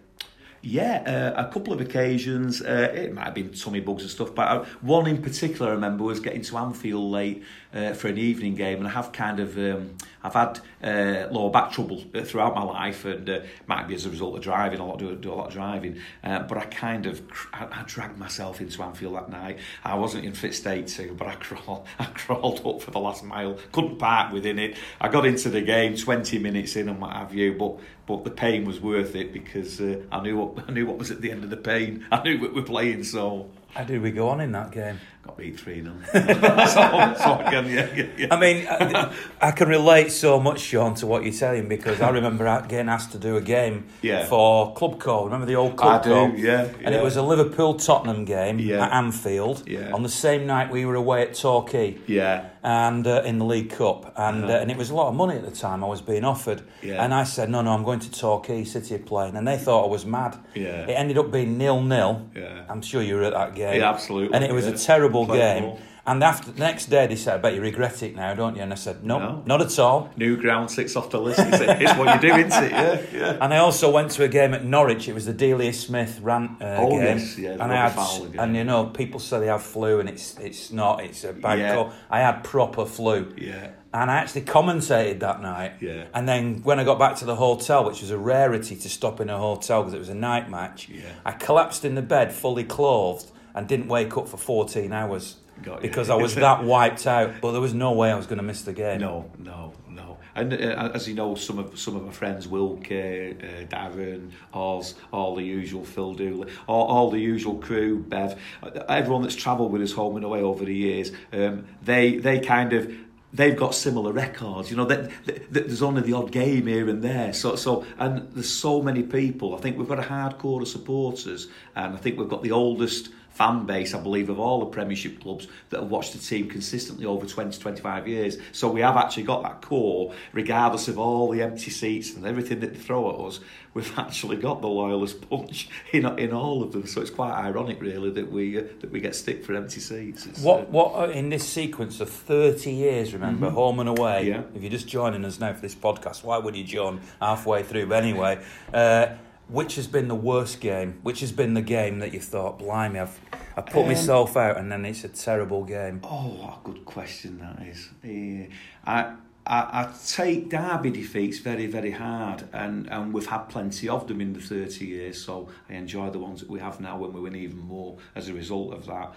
Yeah, 0.64 1.34
uh, 1.36 1.48
a 1.48 1.52
couple 1.52 1.74
of 1.74 1.82
occasions. 1.82 2.62
Uh, 2.62 2.92
it 2.94 3.14
might 3.14 3.26
have 3.26 3.34
been 3.34 3.52
tummy 3.52 3.80
bugs 3.80 4.04
and 4.04 4.12
stuff, 4.12 4.36
but 4.36 4.48
uh, 4.48 4.66
one 4.82 5.08
in 5.08 5.20
particular 5.22 5.72
I 5.72 5.74
remember 5.74 6.04
was 6.04 6.20
getting 6.20 6.44
to 6.44 6.58
Anfield 6.58 7.12
late 7.12 7.44
uh, 7.74 7.94
for 7.94 8.08
an 8.08 8.18
evening 8.18 8.56
game, 8.56 8.80
and 8.80 8.88
I 8.88 8.92
have 8.92 9.12
kind 9.12 9.40
of 9.40 9.58
um, 9.58 9.98
I've 10.24 10.34
had 10.34 10.60
uh, 10.84 11.28
lower 11.32 11.50
back 11.50 11.72
trouble 11.72 12.04
uh, 12.14 12.22
throughout 12.24 12.54
my 12.54 12.64
life, 12.64 13.06
and 13.06 13.30
uh, 13.30 13.42
might 13.68 13.88
be 13.88 13.96
as 13.96 14.06
a 14.06 14.10
result 14.10 14.36
of 14.36 14.44
driving 14.44 14.80
a 14.80 14.86
lot, 14.86 15.00
do, 15.00 15.16
do 15.16 15.32
a 15.32 15.36
lot 15.36 15.48
of 15.48 15.54
driving. 15.54 16.00
Uh, 16.24 16.40
but 16.44 16.58
I 16.58 16.66
kind 16.66 17.06
of 17.06 17.22
I, 17.54 17.68
I 17.72 17.84
dragged 17.86 18.18
myself 18.18 18.62
into 18.62 18.84
Anfield 18.84 19.16
that 19.16 19.30
night. 19.30 19.60
I 19.84 19.96
wasn't 19.96 20.26
in 20.26 20.34
fit 20.34 20.54
state 20.54 20.88
to, 20.88 21.14
but 21.14 21.28
I 21.28 21.36
crawled 21.40 21.88
I 22.00 22.06
crawled 22.06 22.66
up 22.66 22.82
for 22.82 22.92
the 22.92 23.00
last 23.00 23.24
mile. 23.24 23.58
Couldn't 23.72 23.98
park 23.98 24.32
within 24.32 24.60
it. 24.60 24.78
I 25.00 25.08
got 25.08 25.26
into 25.26 25.50
the 25.50 25.62
game 25.62 25.96
twenty 25.96 26.40
minutes 26.40 26.76
in 26.76 26.90
and 26.90 27.02
what 27.02 27.14
have 27.14 27.34
you, 27.34 27.54
but 27.54 27.80
but 28.06 28.24
the 28.24 28.32
pain 28.32 28.66
was 28.66 28.80
worth 28.82 29.16
it 29.16 29.32
because 29.32 29.80
uh, 29.80 30.02
I 30.12 30.22
knew 30.22 30.38
what 30.38 30.66
I 30.68 30.72
knew 30.72 30.86
what 30.86 30.98
was 30.98 31.12
at 31.12 31.22
the 31.22 31.32
end 31.32 31.44
of 31.44 31.50
the 31.50 31.58
pain. 31.58 32.06
I 32.12 32.22
knew 32.24 32.40
what 32.40 32.54
we're 32.54 32.64
playing, 32.64 33.04
so 33.06 33.50
How 33.74 33.84
did 33.86 34.02
we 34.02 34.12
go 34.12 34.30
on 34.30 34.42
in 34.42 34.52
that 34.52 34.72
game? 34.72 35.00
Got 35.24 35.38
beat 35.38 35.60
three 35.60 35.82
0 35.82 35.94
so, 36.12 37.14
so 37.24 37.40
again, 37.46 37.66
yeah, 37.70 37.88
yeah, 37.96 38.06
yeah. 38.18 38.28
I 38.32 38.40
mean, 38.40 38.68
I, 38.68 39.14
I 39.40 39.52
can 39.52 39.70
relate 39.70 40.12
so 40.12 40.40
much, 40.40 40.62
Sean, 40.62 40.96
to 40.96 41.08
what 41.08 41.24
you're 41.24 41.32
saying 41.34 41.68
because 41.68 42.02
I 42.02 42.10
remember 42.10 42.46
getting 42.68 42.90
asked 42.90 43.12
to 43.12 43.20
do 43.20 43.38
a 43.38 43.42
game 43.42 43.86
Yeah. 44.02 44.26
for 44.26 44.74
Club 44.74 45.00
Co. 45.00 45.26
Remember 45.26 45.46
the 45.46 45.56
old 45.56 45.74
I 45.74 45.76
Club 45.76 46.04
do, 46.04 46.10
Co? 46.10 46.26
yeah, 46.36 46.62
And 46.64 46.82
yeah. 46.82 47.00
it 47.00 47.04
was 47.04 47.18
a 47.18 47.22
Liverpool 47.22 47.76
Tottenham 47.76 48.26
game 48.26 48.60
Yeah. 48.60 48.86
at 48.86 48.94
Anfield 48.94 49.64
Yeah. 49.68 49.92
on 49.94 50.04
the 50.04 50.10
same 50.10 50.48
night 50.48 50.72
we 50.72 50.86
were 50.86 50.96
away 50.96 51.22
at 51.24 51.36
Torquay. 51.36 51.98
yeah, 52.08 52.46
and 52.64 53.08
uh, 53.08 53.24
in 53.26 53.40
the 53.40 53.46
League 53.46 53.72
Cup, 53.72 54.14
and 54.18 54.44
Uh-huh. 54.46 54.54
uh, 54.54 54.58
and 54.58 54.70
it 54.72 54.78
was 54.78 54.90
a 54.92 54.96
lot 54.96 55.08
of 55.10 55.16
money 55.16 55.36
at 55.36 55.44
the 55.44 55.52
time 55.52 55.84
I 55.84 55.88
was 55.88 56.02
being 56.02 56.24
offered, 56.24 56.62
Yeah. 56.82 57.04
and 57.04 57.14
I 57.14 57.24
said 57.26 57.50
no, 57.50 57.62
no, 57.62 57.72
I'm 57.74 57.84
going 57.84 58.00
to 58.02 58.12
Torquay 58.12 58.64
City 58.66 58.98
playing, 59.00 59.36
and 59.36 59.48
they 59.48 59.58
thought 59.58 59.84
I 59.86 59.88
was 59.88 60.06
mad. 60.06 60.38
Yeah. 60.56 60.86
It 60.88 60.92
ended 60.94 61.18
up 61.20 61.32
being 61.32 61.58
nil 61.58 61.82
nil. 61.82 62.28
Yeah. 62.36 62.64
I'm 62.70 62.82
sure 62.82 63.02
you 63.02 63.16
were 63.16 63.24
at 63.24 63.34
that 63.34 63.56
game. 63.56 63.80
Yeah, 63.80 63.90
absolutely, 63.90 64.36
And 64.36 64.44
it 64.44 64.52
was 64.54 64.66
yeah. 64.68 64.74
a 64.74 64.78
terrible 64.78 65.11
Played 65.12 65.40
game. 65.40 65.64
ball. 65.64 65.80
And 66.04 66.24
after 66.24 66.52
the 66.52 66.60
next 66.60 66.88
day, 66.88 67.06
they 67.06 67.16
said, 67.16 67.36
"I 67.36 67.38
bet 67.38 67.54
you 67.54 67.62
regret 67.62 68.02
it 68.02 68.16
now, 68.16 68.34
don't 68.34 68.56
you?" 68.56 68.64
And 68.64 68.72
I 68.74 68.76
said, 68.76 69.04
"No, 69.04 69.20
No. 69.20 69.44
not 69.46 69.62
at 69.62 69.78
all." 69.78 70.10
new 70.18 70.36
ground 70.36 70.72
six 70.72 70.96
off 70.96 71.12
the 71.12 71.22
list. 71.22 71.40
It's, 71.40 71.60
it's 71.84 71.96
what 71.96 72.16
you 72.16 72.30
do, 72.30 72.36
isn't 72.38 72.64
it? 72.64 72.72
Yeah, 72.72 73.02
yeah. 73.14 73.38
And 73.40 73.54
I 73.54 73.58
also 73.58 73.92
went 73.92 74.10
to 74.12 74.24
a 74.24 74.28
game 74.28 74.56
at 74.56 74.66
Norwich. 74.66 75.08
It 75.08 75.14
was 75.14 75.28
the 75.28 75.34
Delia 75.34 75.72
Smith 75.74 76.20
rant 76.24 76.60
uh, 76.60 76.78
Oh, 76.80 76.90
game. 76.90 77.02
yes, 77.20 77.38
yeah, 77.38 77.52
and 77.52 77.72
I 77.72 77.88
had, 77.88 78.36
and 78.40 78.56
you 78.56 78.64
know, 78.64 78.86
people 78.86 79.20
say 79.20 79.40
they 79.42 79.46
have 79.46 79.62
flu, 79.62 80.00
and 80.00 80.10
it's 80.10 80.40
it's 80.40 80.72
not. 80.72 81.04
It's 81.04 81.24
a 81.24 81.34
bad 81.34 81.60
Yeah. 81.60 81.76
cold. 81.76 81.92
I 82.10 82.22
had 82.22 82.44
proper 82.44 82.86
flu. 82.88 83.32
Yeah. 83.38 83.68
And 83.94 84.10
I 84.10 84.16
actually 84.16 84.42
commentated 84.44 85.20
that 85.20 85.42
night. 85.44 85.74
Yeah. 85.82 86.06
And 86.16 86.28
then 86.28 86.62
when 86.64 86.80
I 86.80 86.84
got 86.84 86.98
back 86.98 87.18
to 87.18 87.26
the 87.26 87.36
hotel, 87.36 87.84
which 87.86 88.02
was 88.02 88.10
a 88.10 88.18
rarity 88.18 88.76
to 88.76 88.90
stop 88.90 89.20
in 89.22 89.30
a 89.30 89.38
hotel 89.38 89.82
because 89.84 89.94
it 89.94 90.00
was 90.00 90.10
a 90.10 90.16
night 90.16 90.50
match, 90.50 90.90
Yeah. 90.90 91.02
I 91.26 91.34
collapsed 91.34 91.86
in 91.86 91.94
the 91.96 92.02
bed 92.02 92.32
fully 92.34 92.64
clothed 92.64 93.28
and 93.54 93.68
didn't 93.68 93.88
wake 93.88 94.18
up 94.18 94.28
for 94.28 94.38
14 94.38 94.92
hours. 94.94 95.38
because 95.82 96.10
I 96.10 96.16
was 96.16 96.36
that 96.36 96.64
wiped 96.76 97.06
out. 97.08 97.42
But 97.42 97.52
there 97.52 97.62
was 97.62 97.74
no 97.74 97.92
way 97.94 98.12
I 98.12 98.16
was 98.16 98.28
going 98.28 98.38
to 98.38 98.44
miss 98.44 98.64
the 98.64 98.74
game. 98.74 99.02
No, 99.02 99.30
no, 99.38 99.74
no. 99.90 100.18
And 100.34 100.54
uh, 100.54 100.92
as 100.94 101.08
you 101.08 101.14
know, 101.14 101.36
some 101.36 101.60
of 101.60 101.78
some 101.78 101.96
of 101.96 102.06
my 102.06 102.12
friends, 102.12 102.48
Wilke, 102.48 103.36
uh, 103.44 103.66
Darren, 103.68 104.32
Oz, 104.54 104.96
all 105.12 105.36
the 105.36 105.44
usual, 105.44 105.84
Phil 105.84 106.14
Dooley, 106.14 106.52
all, 106.68 106.88
all 106.88 107.12
the 107.12 107.20
usual 107.20 107.56
crew, 107.56 108.00
Bev, 108.00 108.40
everyone 108.88 109.24
that's 109.24 109.36
travelled 109.36 109.72
with 109.72 109.82
us 109.82 109.92
home 109.92 110.16
and 110.16 110.24
away 110.24 110.42
over 110.42 110.64
the 110.64 110.76
years, 110.76 111.12
um, 111.34 111.66
they 111.84 112.16
they 112.16 112.40
kind 112.40 112.72
of 112.72 112.94
they've 113.34 113.56
got 113.56 113.76
similar 113.76 114.12
records. 114.12 114.70
You 114.70 114.78
know, 114.78 114.86
that, 114.86 115.12
there's 115.50 115.82
only 115.82 116.02
the 116.02 116.14
odd 116.14 116.32
game 116.32 116.68
here 116.68 116.90
and 116.90 117.02
there. 117.04 117.34
So, 117.34 117.56
so, 117.56 117.86
and 117.98 118.30
there's 118.34 118.50
so 118.50 118.82
many 118.82 119.04
people. 119.04 119.56
I 119.56 119.60
think 119.60 119.78
we've 119.78 119.88
got 119.88 120.00
a 120.00 120.04
hardcore 120.04 120.62
of 120.62 120.68
supporters, 120.68 121.48
and 121.76 121.94
I 121.94 121.98
think 121.98 122.18
we've 122.18 122.30
got 122.30 122.44
the 122.44 122.52
oldest 122.52 123.10
fan 123.32 123.66
base, 123.66 123.94
I 123.94 124.00
believe, 124.00 124.30
of 124.30 124.40
all 124.40 124.60
the 124.60 124.66
Premiership 124.68 125.22
clubs 125.22 125.48
that 125.70 125.80
have 125.80 125.90
watched 125.90 126.14
the 126.14 126.20
team 126.20 126.50
consistently 126.50 127.06
over 127.06 127.26
20, 127.26 127.58
25 127.58 128.08
years. 128.08 128.38
So 128.52 128.70
we 128.70 128.82
have 128.82 128.98
actually 128.98 129.24
got 129.24 129.44
that 129.44 129.62
core, 129.62 130.14
regardless 130.34 130.88
of 130.88 131.00
all 131.00 131.30
the 131.30 131.42
empty 131.42 131.72
seats 131.72 132.14
and 132.14 132.26
everything 132.26 132.60
that 132.60 132.74
they 132.74 132.80
throw 132.80 133.10
at 133.10 133.26
us. 133.26 133.40
We've 133.74 133.98
actually 133.98 134.36
got 134.36 134.62
the 134.62 134.68
loyalist 134.68 135.30
punch 135.30 135.70
in 135.94 136.06
in 136.20 136.34
all 136.34 136.62
of 136.62 136.74
them. 136.74 136.86
So 136.86 137.00
it's 137.00 137.10
quite 137.10 137.32
ironic, 137.32 137.82
really, 137.82 138.12
that 138.12 138.30
we 138.30 138.60
uh, 138.60 138.64
that 138.82 138.92
we 138.92 139.00
get 139.00 139.16
stick 139.16 139.46
for 139.46 139.56
empty 139.56 139.80
seats. 139.80 140.26
It's, 140.26 140.42
what 140.42 140.62
uh, 140.62 140.66
what 140.66 141.10
uh, 141.10 141.12
in 141.12 141.30
this 141.30 141.48
sequence 141.48 142.02
of 142.02 142.10
30 142.10 142.70
years? 142.70 143.14
Remember, 143.14 143.48
mm-hmm. 143.48 143.56
home 143.56 143.80
and 143.80 143.88
away. 143.88 144.28
Yeah. 144.28 144.44
If 144.54 144.62
you're 144.62 144.72
just 144.72 144.90
joining 144.90 145.24
us 145.24 145.40
now 145.40 145.54
for 145.54 145.62
this 145.62 145.76
podcast, 145.76 146.24
why 146.24 146.38
would 146.38 146.56
you 146.56 146.66
join 146.66 147.00
halfway 147.22 147.64
through? 147.64 147.88
But 147.88 148.04
anyway. 148.04 148.44
Uh, 148.74 149.16
which 149.52 149.76
has 149.76 149.88
been 149.88 150.08
the 150.08 150.16
worst 150.16 150.62
game? 150.62 151.00
Which 151.04 151.20
has 151.20 151.32
been 151.32 151.54
the 151.54 151.62
game 151.62 152.00
that 152.00 152.14
you 152.14 152.20
thought, 152.20 152.60
blimey, 152.60 153.00
I've, 153.00 153.20
I've 153.58 153.66
put 153.66 153.84
um, 153.84 153.88
myself 153.88 154.38
out 154.38 154.58
and 154.58 154.72
then 154.72 154.86
it's 154.86 155.04
a 155.04 155.10
terrible 155.10 155.64
game? 155.64 156.00
Oh, 156.04 156.28
what 156.28 156.60
a 156.60 156.60
good 156.64 156.86
question 156.86 157.40
that 157.40 157.68
is. 157.68 157.90
Yeah. 158.04 158.46
I, 158.86 159.16
I, 159.46 159.84
I 159.84 159.94
take 160.08 160.50
Derby 160.50 160.92
defeats 160.92 161.40
very, 161.40 161.66
very 161.66 161.92
hard, 161.92 162.44
and, 162.54 162.88
and 162.92 163.14
we've 163.14 163.26
had 163.26 163.50
plenty 163.50 163.90
of 163.90 164.08
them 164.08 164.22
in 164.22 164.34
the 164.34 164.40
30 164.40 164.86
years, 164.86 165.24
so 165.24 165.50
I 165.70 165.74
enjoy 165.74 166.10
the 166.12 166.20
ones 166.20 166.42
that 166.42 166.50
we 166.50 166.60
have 166.60 166.80
now 166.80 166.98
when 166.98 167.12
we 167.12 167.20
win 167.20 167.36
even 167.36 167.60
more 167.60 167.98
as 168.16 168.30
a 168.30 168.34
result 168.34 168.74
of 168.74 168.86
that. 168.86 169.14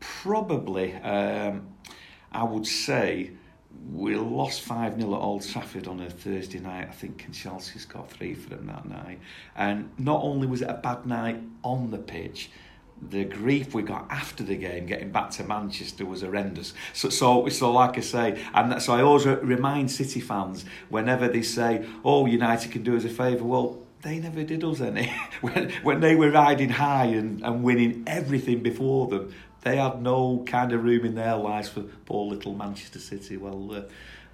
Probably, 0.00 0.94
um, 0.94 1.66
I 2.32 2.44
would 2.44 2.66
say 2.66 3.32
we 3.92 4.16
lost 4.16 4.62
5 4.62 5.00
0 5.00 5.14
at 5.14 5.20
Old 5.20 5.46
Trafford 5.46 5.86
on 5.86 6.00
a 6.00 6.10
Thursday 6.10 6.58
night. 6.58 6.88
I 6.88 6.92
think 6.92 7.24
and 7.24 7.34
Chelsea's 7.34 7.84
got 7.84 8.10
three 8.10 8.34
for 8.34 8.50
them 8.50 8.66
that 8.66 8.86
night. 8.86 9.20
And 9.56 9.90
not 9.98 10.22
only 10.22 10.46
was 10.46 10.62
it 10.62 10.70
a 10.70 10.74
bad 10.74 11.06
night 11.06 11.40
on 11.62 11.90
the 11.90 11.98
pitch, 11.98 12.50
the 13.10 13.24
grief 13.24 13.74
we 13.74 13.82
got 13.82 14.06
after 14.10 14.42
the 14.42 14.56
game, 14.56 14.86
getting 14.86 15.10
back 15.10 15.30
to 15.30 15.44
Manchester, 15.44 16.06
was 16.06 16.22
horrendous. 16.22 16.74
So, 16.92 17.08
so, 17.08 17.48
so 17.48 17.72
like 17.72 17.98
I 17.98 18.00
say, 18.00 18.42
and 18.54 18.80
so 18.80 18.94
I 18.94 19.02
always 19.02 19.26
remind 19.26 19.90
City 19.90 20.20
fans 20.20 20.64
whenever 20.88 21.28
they 21.28 21.42
say, 21.42 21.86
"Oh, 22.04 22.26
United 22.26 22.72
can 22.72 22.82
do 22.82 22.96
us 22.96 23.04
a 23.04 23.08
favour," 23.08 23.44
well, 23.44 23.84
they 24.02 24.18
never 24.18 24.44
did 24.44 24.62
us 24.62 24.80
any. 24.80 25.12
when, 25.40 25.72
when 25.82 26.00
they 26.00 26.14
were 26.14 26.30
riding 26.30 26.68
high 26.68 27.06
and, 27.06 27.42
and 27.42 27.62
winning 27.62 28.04
everything 28.06 28.62
before 28.62 29.08
them, 29.08 29.34
they 29.64 29.76
had 29.76 30.02
no 30.02 30.44
kind 30.46 30.72
of 30.72 30.84
room 30.84 31.04
in 31.04 31.14
their 31.14 31.36
lives 31.36 31.68
for 31.68 31.82
poor 31.82 32.26
little 32.30 32.54
Manchester 32.54 32.98
City. 32.98 33.36
Well, 33.36 33.74
uh, 33.74 33.82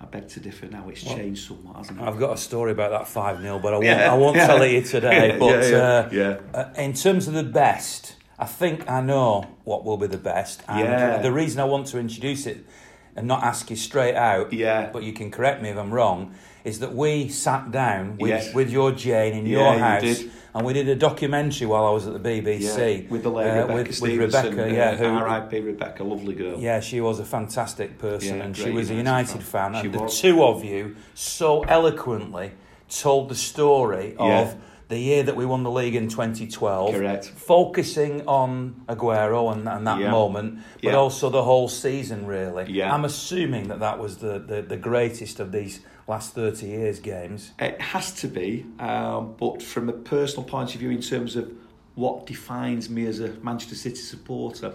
I 0.00 0.06
beg 0.06 0.28
to 0.28 0.40
differ 0.40 0.66
now. 0.66 0.88
It's 0.88 1.04
well, 1.04 1.16
changed 1.16 1.46
somewhat, 1.46 1.76
hasn't 1.76 2.00
it? 2.00 2.04
I've 2.04 2.18
got 2.18 2.32
a 2.32 2.36
story 2.36 2.72
about 2.72 2.90
that 2.90 3.06
5 3.06 3.40
0, 3.40 3.58
but 3.58 3.72
I 3.72 3.76
won't, 3.76 3.84
yeah, 3.86 4.12
I 4.12 4.16
won't 4.16 4.36
yeah. 4.36 4.46
tell 4.46 4.62
it 4.62 4.72
you 4.72 4.82
today. 4.82 5.36
But 5.38 5.62
yeah, 5.62 6.08
yeah, 6.10 6.40
uh, 6.52 6.56
uh, 6.56 6.72
in 6.76 6.94
terms 6.94 7.28
of 7.28 7.34
the 7.34 7.44
best, 7.44 8.16
I 8.38 8.46
think 8.46 8.88
I 8.90 9.00
know 9.00 9.46
what 9.64 9.84
will 9.84 9.98
be 9.98 10.06
the 10.06 10.18
best. 10.18 10.62
And 10.68 10.80
yeah. 10.80 11.18
the 11.18 11.32
reason 11.32 11.60
I 11.60 11.64
want 11.64 11.86
to 11.88 11.98
introduce 11.98 12.46
it 12.46 12.66
and 13.14 13.26
not 13.26 13.42
ask 13.44 13.70
you 13.70 13.76
straight 13.76 14.14
out, 14.14 14.52
yeah. 14.52 14.90
but 14.92 15.02
you 15.02 15.12
can 15.12 15.30
correct 15.30 15.62
me 15.62 15.68
if 15.68 15.76
I'm 15.76 15.92
wrong, 15.92 16.34
is 16.64 16.80
that 16.80 16.94
we 16.94 17.28
sat 17.28 17.70
down 17.70 18.16
with, 18.18 18.28
yes. 18.28 18.54
with 18.54 18.70
your 18.70 18.92
Jane 18.92 19.34
in 19.34 19.46
yeah, 19.46 19.58
your 19.58 19.78
house 19.78 20.20
you 20.20 20.30
and 20.54 20.66
we 20.66 20.72
did 20.72 20.88
a 20.88 20.96
documentary 20.96 21.66
while 21.66 21.86
I 21.86 21.90
was 21.90 22.06
at 22.06 22.12
the 22.12 22.18
BBC 22.18 23.02
yeah, 23.02 23.10
with 23.10 23.22
the 23.22 23.30
lady 23.30 23.50
uh, 23.50 23.66
Rebecca 23.66 23.74
with, 23.74 24.00
with 24.00 24.18
Rebecca, 24.18 24.64
uh, 24.64 24.66
yeah, 24.66 24.96
who 24.96 25.04
R.I.P. 25.04 25.60
Rebecca, 25.60 26.02
lovely 26.02 26.34
girl. 26.34 26.58
Yeah, 26.58 26.80
she 26.80 27.00
was 27.00 27.20
a 27.20 27.24
fantastic 27.24 27.98
person, 27.98 28.38
yeah, 28.38 28.44
and 28.44 28.56
she 28.56 28.70
was 28.70 28.90
a 28.90 28.94
United 28.94 29.42
fan. 29.42 29.74
fan. 29.74 29.86
and 29.86 29.94
the 29.94 30.06
two 30.08 30.42
of 30.42 30.64
you 30.64 30.96
so 31.14 31.62
eloquently 31.62 32.52
told 32.88 33.28
the 33.28 33.34
story 33.34 34.16
of. 34.18 34.56
The 34.90 34.98
year 34.98 35.22
that 35.22 35.36
we 35.36 35.46
won 35.46 35.62
the 35.62 35.70
league 35.70 35.94
in 35.94 36.08
2012, 36.08 36.94
correct, 36.94 37.26
focusing 37.26 38.26
on 38.26 38.82
Aguero 38.88 39.52
and, 39.52 39.68
and 39.68 39.86
that 39.86 40.00
yeah. 40.00 40.10
moment, 40.10 40.60
but 40.74 40.90
yeah. 40.90 40.94
also 40.94 41.30
the 41.30 41.42
whole 41.42 41.68
season. 41.68 42.26
Really, 42.26 42.70
yeah. 42.70 42.92
I'm 42.92 43.04
assuming 43.04 43.68
that 43.68 43.80
that 43.80 43.98
was 43.98 44.18
the, 44.18 44.38
the, 44.38 44.62
the 44.62 44.76
greatest 44.76 45.40
of 45.40 45.52
these 45.52 45.80
last 46.10 46.34
30 46.34 46.66
years 46.66 46.98
games? 46.98 47.52
It 47.58 47.80
has 47.80 48.12
to 48.14 48.28
be, 48.28 48.66
um, 48.80 49.36
but 49.38 49.62
from 49.62 49.88
a 49.88 49.92
personal 49.92 50.44
point 50.44 50.74
of 50.74 50.80
view, 50.80 50.90
in 50.90 51.00
terms 51.00 51.36
of 51.36 51.50
what 51.94 52.26
defines 52.26 52.90
me 52.90 53.06
as 53.06 53.20
a 53.20 53.28
Manchester 53.44 53.76
City 53.76 53.96
supporter, 53.96 54.74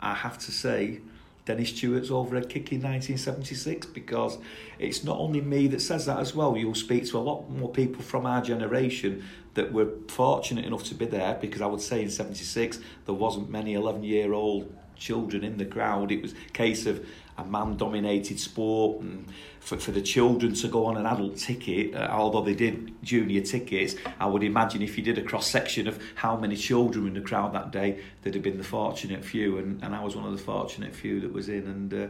I 0.00 0.14
have 0.14 0.38
to 0.38 0.52
say 0.52 1.00
Dennis 1.44 1.72
Tueart's 1.72 2.10
overhead 2.10 2.48
kick 2.48 2.72
in 2.72 2.82
1976 2.82 3.86
because 3.86 4.38
it's 4.78 5.02
not 5.02 5.18
only 5.18 5.40
me 5.40 5.66
that 5.68 5.80
says 5.80 6.06
that 6.06 6.20
as 6.20 6.34
well. 6.34 6.56
You'll 6.56 6.74
speak 6.74 7.06
to 7.08 7.18
a 7.18 7.20
lot 7.20 7.50
more 7.50 7.70
people 7.70 8.02
from 8.02 8.26
our 8.26 8.40
generation 8.40 9.24
that 9.58 9.72
were 9.72 9.88
fortunate 10.06 10.64
enough 10.64 10.84
to 10.84 10.94
be 10.94 11.04
there 11.04 11.36
because 11.40 11.60
I 11.60 11.66
would 11.66 11.80
say 11.80 12.00
in 12.00 12.10
76 12.10 12.78
there 13.06 13.14
wasn't 13.14 13.50
many 13.50 13.74
11 13.74 14.04
year 14.04 14.32
old 14.32 14.72
children 14.94 15.42
in 15.42 15.56
the 15.58 15.64
crowd. 15.64 16.12
It 16.12 16.22
was 16.22 16.32
a 16.32 16.52
case 16.52 16.86
of 16.86 17.04
a 17.36 17.44
man 17.44 17.76
dominated 17.76 18.38
sport 18.38 19.00
and 19.00 19.26
for, 19.58 19.76
for 19.76 19.90
the 19.90 20.00
children 20.00 20.54
to 20.54 20.68
go 20.68 20.86
on 20.86 20.96
an 20.96 21.06
adult 21.06 21.38
ticket 21.38 21.94
uh, 21.94 22.08
although 22.10 22.42
they 22.42 22.54
did 22.54 22.94
junior 23.02 23.40
tickets 23.40 23.94
I 24.18 24.26
would 24.26 24.42
imagine 24.42 24.82
if 24.82 24.96
you 24.96 25.04
did 25.04 25.18
a 25.18 25.22
cross 25.22 25.46
section 25.46 25.86
of 25.86 26.02
how 26.16 26.36
many 26.36 26.56
children 26.56 27.04
were 27.04 27.08
in 27.08 27.14
the 27.14 27.20
crowd 27.20 27.52
that 27.54 27.70
day 27.70 28.00
there'd 28.22 28.34
have 28.34 28.42
been 28.42 28.58
the 28.58 28.64
fortunate 28.64 29.24
few 29.24 29.58
and, 29.58 29.82
and 29.84 29.94
I 29.94 30.02
was 30.02 30.16
one 30.16 30.24
of 30.24 30.32
the 30.32 30.42
fortunate 30.42 30.94
few 30.94 31.20
that 31.20 31.32
was 31.32 31.48
in 31.48 31.66
and 31.68 31.94
uh, 31.94 32.06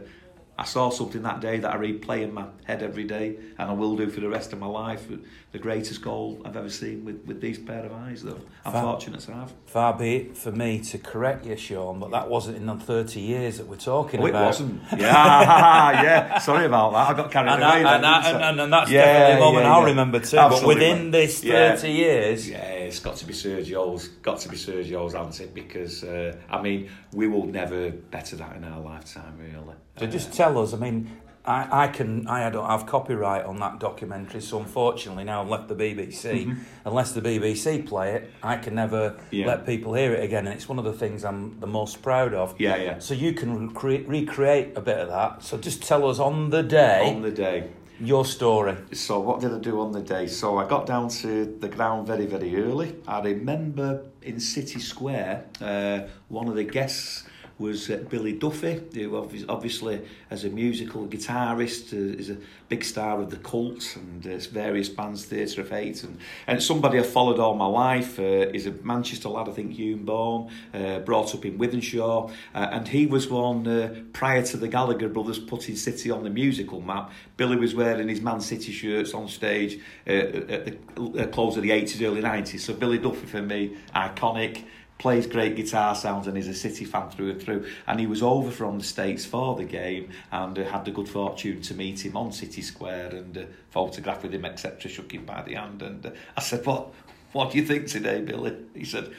I 0.59 0.65
saw 0.65 0.89
something 0.89 1.21
that 1.21 1.39
day 1.39 1.57
that 1.59 1.73
I 1.73 1.77
replay 1.77 2.21
in 2.21 2.33
my 2.33 2.45
head 2.65 2.83
every 2.83 3.05
day, 3.05 3.37
and 3.57 3.69
I 3.69 3.71
will 3.71 3.95
do 3.95 4.09
for 4.09 4.19
the 4.19 4.27
rest 4.27 4.51
of 4.51 4.59
my 4.59 4.67
life. 4.67 5.07
The 5.53 5.57
greatest 5.57 6.01
goal 6.01 6.41
I've 6.43 6.57
ever 6.57 6.69
seen 6.69 7.05
with, 7.05 7.25
with 7.25 7.39
these 7.39 7.57
pair 7.57 7.85
of 7.85 7.93
eyes, 7.93 8.23
though. 8.23 8.41
I'm 8.65 8.73
far, 8.73 8.83
fortunate 8.83 9.21
to 9.21 9.33
have. 9.35 9.53
Far 9.67 9.97
be 9.97 10.15
it 10.17 10.37
for 10.37 10.51
me 10.51 10.81
to 10.81 10.97
correct 10.97 11.45
you, 11.45 11.55
Sean, 11.55 12.01
but 12.01 12.11
that 12.11 12.29
wasn't 12.29 12.57
in 12.57 12.65
the 12.65 12.75
30 12.75 13.21
years 13.21 13.57
that 13.57 13.67
we're 13.67 13.77
talking 13.77 14.19
oh, 14.19 14.27
about. 14.27 14.41
it 14.41 14.45
wasn't. 14.47 14.81
Yeah, 14.99 14.99
yeah. 16.03 16.39
Sorry 16.39 16.65
about 16.65 16.91
that. 16.91 17.09
I 17.09 17.13
got 17.13 17.31
carried 17.31 17.53
and 17.53 17.63
away. 17.63 17.85
I, 17.85 17.95
and, 17.95 18.05
I, 18.05 18.29
and, 18.29 18.43
and, 18.43 18.59
and, 18.59 18.73
that's 18.73 18.91
yeah, 18.91 19.05
definitely 19.05 19.35
a 19.35 19.39
moment 19.45 19.63
yeah, 19.63 19.73
I'll 19.73 19.85
remember 19.85 20.19
too. 20.19 20.37
Absolutely. 20.37 20.75
But 20.75 20.81
within 20.81 21.11
this 21.11 21.41
30 21.41 21.89
years. 21.89 22.49
It's 22.89 22.99
got 22.99 23.17
to 23.17 23.25
be 23.25 23.33
Sergio's. 23.33 24.07
Got 24.23 24.39
to 24.39 24.49
be 24.49 24.57
Sergio's, 24.57 25.13
hasn't 25.13 25.39
it? 25.41 25.53
Because, 25.53 26.03
uh, 26.03 26.35
I 26.49 26.59
mean, 26.59 26.89
we 27.13 27.27
will 27.27 27.45
never 27.45 27.91
better 27.91 28.35
that 28.37 28.55
in 28.55 28.63
our 28.63 28.79
lifetime, 28.79 29.37
really. 29.37 29.75
So 29.97 30.05
uh, 30.05 30.09
just 30.09 30.33
tell 30.33 30.57
us, 30.57 30.73
I 30.73 30.77
mean, 30.77 31.07
I, 31.45 31.83
I 31.83 31.87
can 31.87 32.27
I 32.27 32.49
don't 32.49 32.69
have 32.69 32.85
copyright 32.85 33.45
on 33.45 33.57
that 33.57 33.79
documentary, 33.79 34.41
so 34.41 34.59
unfortunately 34.59 35.23
now 35.23 35.41
I've 35.41 35.49
left 35.49 35.67
the 35.67 35.75
BBC. 35.75 36.45
Mm-hmm. 36.45 36.61
Unless 36.85 37.13
the 37.13 37.21
BBC 37.21 37.87
play 37.87 38.15
it, 38.15 38.31
I 38.43 38.57
can 38.57 38.75
never 38.75 39.19
yeah. 39.31 39.47
let 39.47 39.65
people 39.65 39.93
hear 39.93 40.13
it 40.13 40.23
again, 40.23 40.47
and 40.47 40.55
it's 40.55 40.67
one 40.67 40.79
of 40.79 40.85
the 40.85 40.93
things 40.93 41.23
I'm 41.23 41.59
the 41.59 41.67
most 41.67 42.01
proud 42.01 42.33
of. 42.33 42.59
Yeah, 42.59 42.75
yeah. 42.75 42.99
So 42.99 43.13
you 43.13 43.33
can 43.33 43.69
recre- 43.69 44.07
recreate 44.07 44.75
a 44.75 44.81
bit 44.81 44.97
of 44.97 45.09
that. 45.09 45.43
So 45.43 45.57
just 45.57 45.81
tell 45.83 46.09
us 46.09 46.19
on 46.19 46.49
the 46.49 46.63
day. 46.63 47.03
On 47.15 47.21
the 47.21 47.31
day. 47.31 47.69
Your 48.01 48.23
story. 48.23 48.77
So 48.93 49.19
what 49.19 49.41
did 49.41 49.51
I 49.51 49.59
do 49.59 49.81
on 49.81 49.91
the 49.91 49.99
day? 49.99 50.27
So 50.27 50.57
I 50.57 50.65
got 50.65 50.85
down 50.85 51.09
to 51.09 51.43
the 51.59 51.67
ground 51.67 52.07
very 52.07 52.25
very 52.25 52.55
early. 52.55 52.95
I 53.05 53.19
remember 53.19 54.05
in 54.21 54.39
City 54.39 54.79
Square, 54.79 55.43
uh, 55.59 56.07
one 56.29 56.47
of 56.47 56.55
the 56.55 56.63
guests 56.63 57.25
was 57.59 57.89
uh, 57.89 57.97
Billy 58.09 58.33
Duffy, 58.33 58.81
who 58.93 59.17
obviously, 59.49 60.01
as 60.31 60.45
a 60.45 60.49
musical 60.49 61.05
guitarist, 61.07 61.91
uh, 61.93 62.17
is 62.17 62.29
a 62.29 62.37
big 62.69 62.85
star 62.85 63.19
of 63.19 63.29
the 63.29 63.37
Cult 63.37 63.97
and 63.97 64.25
uh, 64.25 64.37
various 64.51 64.87
bands, 64.87 65.25
Theatre 65.25 65.61
of 65.61 65.69
Hate, 65.69 66.03
and, 66.03 66.17
and 66.47 66.63
somebody 66.63 66.97
I've 66.97 67.07
followed 67.07 67.37
all 67.37 67.55
my 67.55 67.65
life. 67.65 68.17
Uh, 68.17 68.49
is 68.53 68.65
a 68.65 68.71
Manchester 68.71 69.29
lad, 69.29 69.49
I 69.49 69.51
think, 69.51 69.75
Hulme 69.75 70.05
born, 70.05 70.49
uh, 70.73 70.99
brought 70.99 71.35
up 71.35 71.45
in 71.45 71.59
Wythenshawe, 71.59 72.31
uh, 72.55 72.57
and 72.71 72.87
he 72.87 73.05
was 73.05 73.29
one 73.29 74.09
prior 74.13 74.41
to 74.43 74.57
the 74.57 74.69
Gallagher 74.69 75.09
brothers 75.09 75.37
putting 75.37 75.75
City 75.75 76.09
on 76.09 76.23
the 76.23 76.29
musical 76.29 76.79
map. 76.79 77.11
Billy 77.35 77.57
was 77.57 77.75
wearing 77.75 78.07
his 78.07 78.21
Man 78.21 78.39
City 78.39 78.71
shirts 78.71 79.13
on 79.13 79.27
stage 79.27 79.79
at 80.07 80.47
the 80.95 81.29
close 81.31 81.57
of 81.57 81.63
the 81.63 81.69
80s, 81.69 82.01
early 82.01 82.21
90s. 82.21 82.61
So 82.61 82.73
Billy 82.73 82.97
Duffy 82.97 83.25
for 83.25 83.41
me, 83.41 83.77
iconic 83.95 84.63
plays 84.99 85.25
great 85.25 85.55
guitar 85.55 85.95
sounds 85.95 86.27
and 86.27 86.37
is 86.37 86.47
a 86.47 86.53
City 86.53 86.85
fan 86.85 87.09
through 87.09 87.31
and 87.31 87.41
through. 87.41 87.65
And 87.87 87.99
he 87.99 88.05
was 88.05 88.21
over 88.21 88.51
from 88.51 88.77
the 88.77 88.83
States 88.83 89.25
for 89.25 89.55
the 89.55 89.63
game 89.63 90.11
and 90.31 90.59
uh, 90.59 90.65
had 90.65 90.85
the 90.85 90.91
good 90.91 91.09
fortune 91.09 91.61
to 91.63 91.73
meet 91.73 92.05
him 92.05 92.15
on 92.15 92.31
City 92.31 92.61
Square 92.61 93.15
and 93.15 93.37
uh, 93.37 93.45
photograph 93.71 94.21
with 94.21 94.33
him, 94.33 94.45
etc. 94.45 94.91
Shook 94.91 95.13
him 95.13 95.25
by 95.25 95.41
the 95.41 95.55
hand. 95.55 95.81
And 95.81 96.05
uh, 96.05 96.11
I 96.37 96.41
said, 96.41 96.65
What, 96.65 96.93
what 97.31 97.51
do 97.51 97.57
you 97.57 97.65
think 97.65 97.87
today, 97.87 98.21
Billy? 98.21 98.55
He 98.75 98.83
said, 98.83 99.11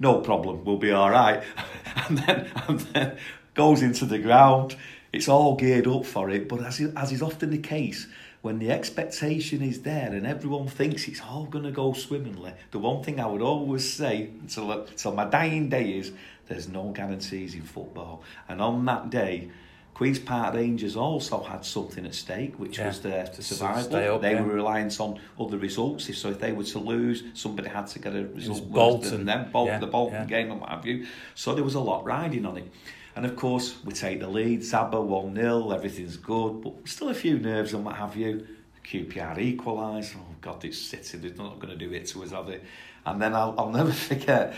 No 0.00 0.20
problem, 0.20 0.64
we'll 0.64 0.76
be 0.76 0.90
all 0.90 1.10
right. 1.10 1.42
and 2.08 2.18
then, 2.18 2.50
and 2.66 2.80
then 2.80 3.18
goes 3.54 3.80
into 3.80 4.04
the 4.04 4.18
ground. 4.18 4.76
It's 5.12 5.28
all 5.28 5.54
geared 5.54 5.86
up 5.86 6.04
for 6.04 6.28
it, 6.30 6.48
but 6.48 6.62
as, 6.64 6.80
as 6.80 7.12
is 7.12 7.22
often 7.22 7.50
the 7.50 7.58
case, 7.58 8.08
when 8.48 8.58
the 8.58 8.70
expectation 8.70 9.60
is 9.60 9.82
there 9.82 10.10
and 10.10 10.26
everyone 10.26 10.66
thinks 10.66 11.06
it's 11.06 11.20
all 11.20 11.44
going 11.44 11.66
to 11.66 11.70
go 11.70 11.92
swimmingly, 11.92 12.50
the 12.70 12.78
one 12.78 13.02
thing 13.04 13.20
I 13.20 13.26
would 13.26 13.42
always 13.42 13.92
say 13.92 14.30
until, 14.40 14.72
until 14.72 15.12
my 15.12 15.26
dying 15.26 15.68
day 15.68 15.98
is 15.98 16.12
there's 16.46 16.66
no 16.66 16.84
guarantees 16.88 17.54
in 17.54 17.60
football. 17.60 18.22
And 18.48 18.62
on 18.62 18.86
that 18.86 19.10
day, 19.10 19.50
Queen's 19.92 20.18
Park 20.18 20.54
Rangers 20.54 20.96
also 20.96 21.42
had 21.42 21.62
something 21.62 22.06
at 22.06 22.14
stake, 22.14 22.58
which 22.58 22.78
yeah. 22.78 22.86
was 22.86 23.02
their 23.02 23.30
survival. 23.34 24.14
Up, 24.14 24.22
they 24.22 24.32
yeah. 24.32 24.40
were 24.40 24.54
reliant 24.54 24.98
on 24.98 25.20
other 25.38 25.58
results. 25.58 26.16
So 26.16 26.30
if 26.30 26.40
they 26.40 26.52
were 26.52 26.64
to 26.64 26.78
lose, 26.78 27.24
somebody 27.34 27.68
had 27.68 27.88
to 27.88 27.98
get 27.98 28.16
a 28.16 28.28
result 28.28 28.62
worse 28.62 29.10
than 29.10 29.26
them, 29.26 29.50
Bolton, 29.52 29.74
yeah. 29.74 29.78
the 29.78 29.88
Bolton 29.88 30.26
game 30.26 30.50
and 30.52 30.58
what 30.62 30.70
have 30.70 30.86
you. 30.86 31.06
So 31.34 31.54
there 31.54 31.64
was 31.64 31.74
a 31.74 31.80
lot 31.80 32.06
riding 32.06 32.46
on 32.46 32.56
it. 32.56 32.72
And 33.18 33.26
of 33.26 33.34
course, 33.34 33.74
we 33.84 33.92
take 33.92 34.20
the 34.20 34.28
lead, 34.28 34.60
Zaba 34.60 35.02
1 35.02 35.34
0, 35.34 35.72
everything's 35.72 36.16
good, 36.16 36.62
but 36.62 36.74
still 36.84 37.08
a 37.08 37.14
few 37.14 37.40
nerves 37.40 37.74
and 37.74 37.84
what 37.84 37.96
have 37.96 38.14
you. 38.14 38.46
QPR 38.84 39.38
equalise. 39.38 40.14
Oh, 40.16 40.36
God, 40.40 40.64
it's 40.64 40.78
City, 40.78 41.18
they're 41.18 41.34
not 41.34 41.58
going 41.58 41.76
to 41.76 41.84
do 41.84 41.92
it 41.92 42.06
to 42.06 42.22
us, 42.22 42.30
are 42.30 42.44
they? 42.44 42.60
And 43.04 43.20
then 43.20 43.34
I'll, 43.34 43.56
I'll 43.58 43.72
never 43.72 43.90
forget 44.10 44.54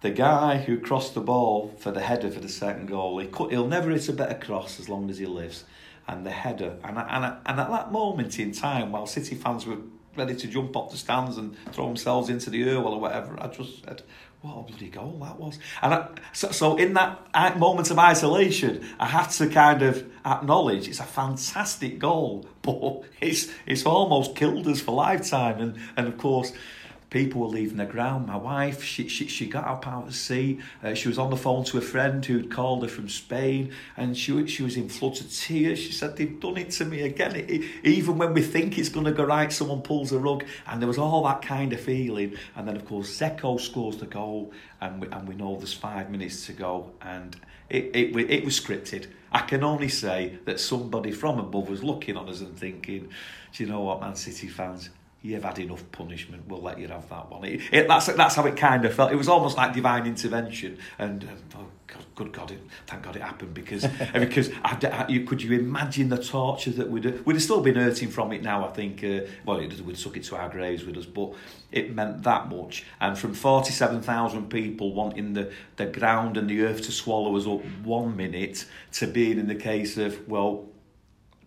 the 0.00 0.10
guy 0.10 0.56
who 0.56 0.80
crossed 0.80 1.12
the 1.12 1.20
ball 1.20 1.74
for 1.78 1.90
the 1.90 2.00
header 2.00 2.30
for 2.30 2.40
the 2.40 2.48
second 2.48 2.86
goal, 2.86 3.18
he 3.18 3.26
could, 3.26 3.50
he'll 3.50 3.68
never 3.68 3.90
hit 3.90 4.08
a 4.08 4.14
better 4.14 4.46
cross 4.46 4.80
as 4.80 4.88
long 4.88 5.10
as 5.10 5.18
he 5.18 5.26
lives. 5.26 5.64
And 6.08 6.24
the 6.24 6.30
header, 6.30 6.78
and, 6.82 6.96
and, 6.96 7.36
and 7.44 7.60
at 7.60 7.68
that 7.68 7.92
moment 7.92 8.38
in 8.38 8.52
time, 8.52 8.92
while 8.92 9.06
City 9.06 9.34
fans 9.34 9.66
were 9.66 9.76
ready 10.16 10.34
to 10.34 10.46
jump 10.46 10.76
off 10.76 10.90
the 10.90 10.96
stands 10.96 11.36
and 11.36 11.56
throw 11.72 11.86
themselves 11.86 12.28
into 12.28 12.50
the 12.50 12.68
Irwell 12.68 12.94
or 12.94 13.00
whatever, 13.00 13.40
I 13.40 13.48
just 13.48 13.84
said, 13.84 14.02
what 14.42 14.56
a 14.56 14.62
bloody 14.62 14.88
goal 14.88 15.18
that 15.22 15.38
was. 15.38 15.58
And 15.82 15.92
I, 15.92 16.08
so, 16.32 16.50
so 16.50 16.76
in 16.76 16.94
that 16.94 17.58
moment 17.58 17.90
of 17.90 17.98
isolation, 17.98 18.86
I 18.98 19.06
had 19.06 19.28
to 19.28 19.48
kind 19.48 19.82
of 19.82 20.10
acknowledge 20.24 20.88
it's 20.88 21.00
a 21.00 21.04
fantastic 21.04 21.98
goal, 21.98 22.46
but 22.62 23.02
it's, 23.20 23.52
it's 23.66 23.84
almost 23.84 24.34
killed 24.34 24.66
us 24.66 24.80
for 24.80 24.92
lifetime. 24.92 25.60
And, 25.60 25.78
and 25.96 26.08
of 26.08 26.16
course, 26.16 26.52
people 27.10 27.40
were 27.40 27.48
leaving 27.48 27.76
the 27.76 27.84
ground. 27.84 28.26
My 28.26 28.36
wife, 28.36 28.82
she, 28.82 29.08
she, 29.08 29.26
she 29.26 29.46
got 29.46 29.66
up 29.66 29.86
out 29.86 30.04
of 30.04 30.08
the 30.08 30.14
seat. 30.14 30.60
Uh, 30.82 30.94
she 30.94 31.08
was 31.08 31.18
on 31.18 31.30
the 31.30 31.36
phone 31.36 31.64
to 31.64 31.78
a 31.78 31.80
friend 31.80 32.24
who'd 32.24 32.50
called 32.50 32.82
her 32.84 32.88
from 32.88 33.08
Spain, 33.08 33.72
and 33.96 34.16
she, 34.16 34.46
she 34.46 34.62
was 34.62 34.76
in 34.76 34.88
floods 34.88 35.20
of 35.20 35.30
tears. 35.32 35.80
She 35.80 35.92
said, 35.92 36.16
They've 36.16 36.38
done 36.40 36.56
it 36.56 36.70
to 36.72 36.84
me 36.84 37.02
again. 37.02 37.36
It, 37.36 37.50
it, 37.50 37.64
even 37.84 38.16
when 38.16 38.32
we 38.32 38.42
think 38.42 38.78
it's 38.78 38.88
going 38.88 39.06
to 39.06 39.12
go 39.12 39.24
right, 39.24 39.52
someone 39.52 39.82
pulls 39.82 40.12
a 40.12 40.18
rug. 40.18 40.44
And 40.66 40.80
there 40.80 40.88
was 40.88 40.98
all 40.98 41.24
that 41.24 41.42
kind 41.42 41.72
of 41.72 41.80
feeling. 41.80 42.36
And 42.54 42.66
then, 42.66 42.76
of 42.76 42.86
course, 42.86 43.18
Dzeko 43.18 43.60
scores 43.60 43.98
the 43.98 44.06
goal, 44.06 44.52
and 44.80 45.00
we, 45.00 45.08
and 45.08 45.28
we 45.28 45.34
know 45.34 45.56
there's 45.56 45.74
five 45.74 46.10
minutes 46.10 46.46
to 46.46 46.52
go. 46.52 46.92
And 47.02 47.36
it, 47.68 47.90
it, 47.94 48.16
it 48.30 48.44
was 48.44 48.58
scripted. 48.58 49.08
I 49.32 49.40
can 49.40 49.62
only 49.62 49.88
say 49.88 50.38
that 50.44 50.58
somebody 50.58 51.12
from 51.12 51.38
above 51.38 51.68
was 51.68 51.84
looking 51.84 52.16
on 52.16 52.28
us 52.28 52.40
and 52.40 52.56
thinking, 52.56 53.08
do 53.52 53.64
you 53.64 53.70
know 53.70 53.80
what, 53.80 54.00
Man 54.00 54.16
City 54.16 54.48
fans? 54.48 54.90
You've 55.22 55.44
had 55.44 55.58
enough 55.58 55.84
punishment. 55.92 56.48
We'll 56.48 56.62
let 56.62 56.78
you 56.78 56.88
have 56.88 57.08
that 57.10 57.30
one. 57.30 57.44
It, 57.44 57.60
it, 57.72 57.88
that's 57.88 58.06
that's 58.06 58.34
how 58.34 58.46
it 58.46 58.56
kind 58.56 58.84
of 58.84 58.94
felt. 58.94 59.12
It 59.12 59.16
was 59.16 59.28
almost 59.28 59.56
like 59.56 59.74
divine 59.74 60.06
intervention. 60.06 60.78
And, 60.98 61.22
and 61.24 61.54
oh 61.56 61.66
God, 61.86 62.04
good 62.14 62.32
God, 62.32 62.50
it, 62.50 62.60
thank 62.86 63.02
God 63.02 63.16
it 63.16 63.22
happened 63.22 63.52
because 63.52 63.86
because 64.14 64.50
I, 64.64 64.78
I, 64.86 65.08
you, 65.08 65.24
could 65.24 65.42
you 65.42 65.58
imagine 65.58 66.08
the 66.08 66.22
torture 66.22 66.70
that 66.70 66.88
we'd 66.88 67.24
we'd 67.26 67.34
have 67.34 67.42
still 67.42 67.60
been 67.60 67.76
hurting 67.76 68.08
from 68.08 68.32
it 68.32 68.42
now. 68.42 68.66
I 68.66 68.70
think 68.72 69.04
uh, 69.04 69.20
well, 69.44 69.58
it, 69.58 69.78
we'd 69.82 69.98
suck 69.98 70.16
it 70.16 70.24
to 70.24 70.36
our 70.36 70.48
graves 70.48 70.84
with 70.84 70.96
us, 70.96 71.06
but 71.06 71.34
it 71.70 71.94
meant 71.94 72.22
that 72.22 72.48
much. 72.48 72.86
And 73.00 73.18
from 73.18 73.34
forty 73.34 73.72
seven 73.72 74.00
thousand 74.00 74.48
people 74.48 74.94
wanting 74.94 75.34
the 75.34 75.52
the 75.76 75.86
ground 75.86 76.38
and 76.38 76.48
the 76.48 76.62
earth 76.62 76.82
to 76.82 76.92
swallow 76.92 77.36
us 77.36 77.46
up 77.46 77.62
one 77.84 78.16
minute 78.16 78.64
to 78.92 79.06
being 79.06 79.38
in 79.38 79.48
the 79.48 79.54
case 79.54 79.98
of 79.98 80.26
well 80.26 80.69